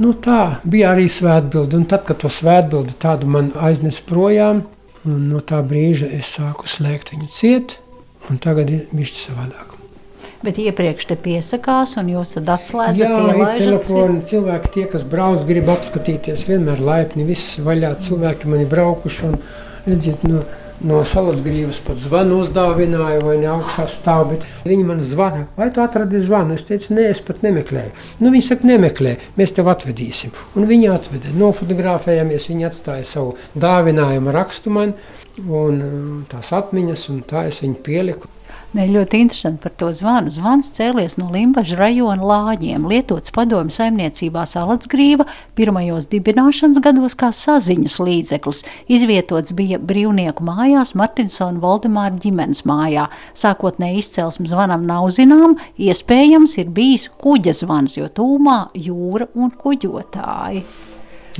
Nu, 0.00 0.10
tā 0.18 0.58
bija 0.66 0.90
arī 0.94 1.06
svētbilde, 1.10 1.78
un 1.78 1.86
tad, 1.90 2.02
kad 2.08 2.18
to 2.24 2.32
svētbildi 2.32 2.96
tādu 3.02 3.30
man 3.30 3.52
aiznesa 3.54 4.02
projām, 4.08 4.64
no 5.04 5.44
tā 5.44 5.60
brīža 5.62 6.10
es 6.18 6.34
sāku 6.38 6.70
slēgt 6.70 7.14
viņu 7.14 7.30
ciet, 7.30 7.78
un 8.30 8.42
tagad 8.42 8.72
ir 8.74 8.90
bišķi 8.90 9.28
savādāk. 9.28 9.73
Bet 10.44 10.58
iepriekš 10.60 11.06
te 11.08 11.16
piesakās, 11.16 11.94
un 12.00 12.10
jūs 12.12 12.34
tad 12.34 12.50
atslēdzat, 12.52 13.00
Jā, 13.00 13.20
ir 13.32 13.62
telefoni, 13.62 14.18
cilvēki, 14.28 14.72
tie, 14.74 14.82
kas 14.92 15.06
brauc, 15.08 15.40
grib 15.48 15.70
apskatīties, 15.72 16.42
vienmēr 16.50 16.82
laipni, 16.84 17.24
viss 17.24 17.56
vaļā. 17.64 17.94
Cilvēki 18.04 18.50
man 18.52 18.60
ir 18.60 18.68
braukuši 18.68 19.24
un 19.30 19.38
redziet, 19.86 20.26
no, 20.28 20.42
no 20.84 21.00
salas 21.08 21.40
grīvas 21.44 21.78
pat 21.86 22.02
zvanu 22.02 22.42
uzdāvināju, 22.42 23.22
vai 23.24 23.38
ne 23.40 23.48
augšā 23.54 23.86
stāv. 23.88 24.34
Bet 24.34 24.44
viņi 24.68 24.84
man 24.90 25.00
zvana, 25.08 25.46
vai 25.56 25.70
tu 25.72 25.80
atradi 25.80 26.20
zvanu? 26.26 26.58
Es 26.58 26.68
teicu, 26.68 26.92
nē, 26.98 27.08
es 27.14 27.24
pat 27.24 27.40
nemeklēju. 27.46 27.96
Nu, 28.20 28.28
viņi 28.34 28.48
saka, 28.50 28.68
nemeklē, 28.74 29.16
mēs 29.40 29.56
tev 29.56 29.72
atvedīsim. 29.72 30.36
Un 30.58 30.68
viņi 30.68 30.92
atveda, 30.92 31.32
nofotografējāmies, 31.40 32.50
viņi 32.52 32.68
atstāja 32.68 33.08
savu 33.14 33.38
dāvinājumu 33.56 34.36
rakstu 34.36 34.76
man 34.76 34.92
un 35.40 35.80
uh, 35.80 36.06
tās 36.30 36.52
atmiņas, 36.54 37.08
un 37.14 37.24
tā 37.32 37.48
es 37.48 37.64
viņu 37.64 37.80
pieliku. 37.86 38.28
Ne, 38.74 38.88
ļoti 38.90 39.20
interesanti 39.22 39.62
par 39.62 39.70
to 39.78 39.92
zvanu. 39.94 40.32
Zvans 40.34 40.72
cēlies 40.74 41.12
no 41.20 41.28
Limbaģa 41.30 41.76
rajona 41.78 42.26
lāņiem, 42.26 42.88
lietots 42.90 43.30
padomju 43.34 43.70
saimniecībā 43.70 44.42
Salatsgrīva 44.50 45.28
pirmajos 45.54 46.08
dibināšanas 46.10 46.80
gados 46.82 47.14
kā 47.20 47.28
saziņas 47.30 47.94
līdzeklis. 48.02 48.64
Izvietots 48.90 49.54
bija 49.54 49.78
brīvnieku 49.78 50.42
mājās 50.48 50.96
Martinsona 50.98 51.62
Voldemāra 51.62 52.18
ģimenes 52.24 52.64
mājā. 52.66 53.06
Sākotnēji 53.38 54.02
izcelsme 54.02 54.50
zvanam 54.50 54.88
nav 54.90 55.06
zinām, 55.14 55.54
iespējams 55.78 56.56
ir 56.58 56.74
bijis 56.74 57.06
kuģa 57.22 57.54
zvans, 57.60 57.94
jo 58.00 58.10
tūmā 58.10 58.58
jūra 58.74 59.30
un 59.38 59.54
kuģotāji. 59.54 60.64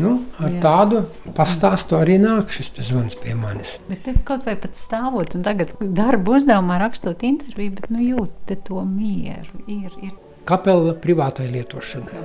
Nu, 0.02 0.14
ar 0.42 0.50
Jā. 0.50 0.60
tādu 0.64 1.00
pastāstu 1.36 1.94
arī 1.94 2.16
nāk 2.18 2.50
šis 2.54 2.72
zvans 2.88 3.14
pie 3.20 3.36
manis. 3.38 3.76
Bet 3.86 4.08
kaut 4.26 4.42
vai 4.48 4.56
pat 4.58 4.74
stāvot 4.78 5.36
un 5.38 5.44
tagad 5.46 5.70
darba 5.80 6.34
uzdevumā 6.34 6.80
rakstot 6.82 7.22
interviju, 7.26 7.76
bet 7.78 7.92
nu 7.94 8.02
jūt 8.02 8.56
to 8.66 8.82
mieru. 8.88 9.62
Ir, 9.70 9.94
ir. 10.02 10.16
Kapela 10.48 10.96
privātai 10.98 11.46
lietošanai. 11.52 12.24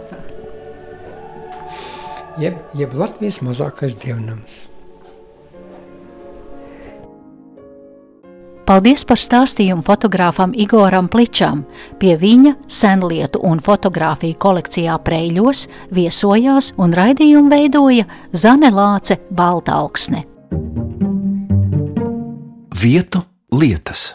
Jeb, 2.39 2.57
jeb 2.79 2.93
Latvijas 2.97 3.41
mazākais 3.45 3.97
dievnams. 4.01 4.65
Paldies 8.69 9.01
par 9.01 9.17
stāstījumu 9.17 9.81
fotogrāfam 9.81 10.51
Igoram 10.53 11.07
Pličam. 11.09 11.63
Pie 11.97 12.11
viņa 12.21 12.51
senlietu 12.69 13.41
un 13.49 13.57
fotografiju 13.65 14.37
kolekcijā 14.37 14.99
Preļos 15.01 15.63
viesojās 15.97 16.75
un 16.77 16.93
raidījumu 16.93 17.49
veidoja 17.49 18.05
Zane 18.29 18.69
Lāce 18.69 19.17
Baltalksne. 19.33 20.21
Vietu 22.77 23.25
lietas. 23.57 24.11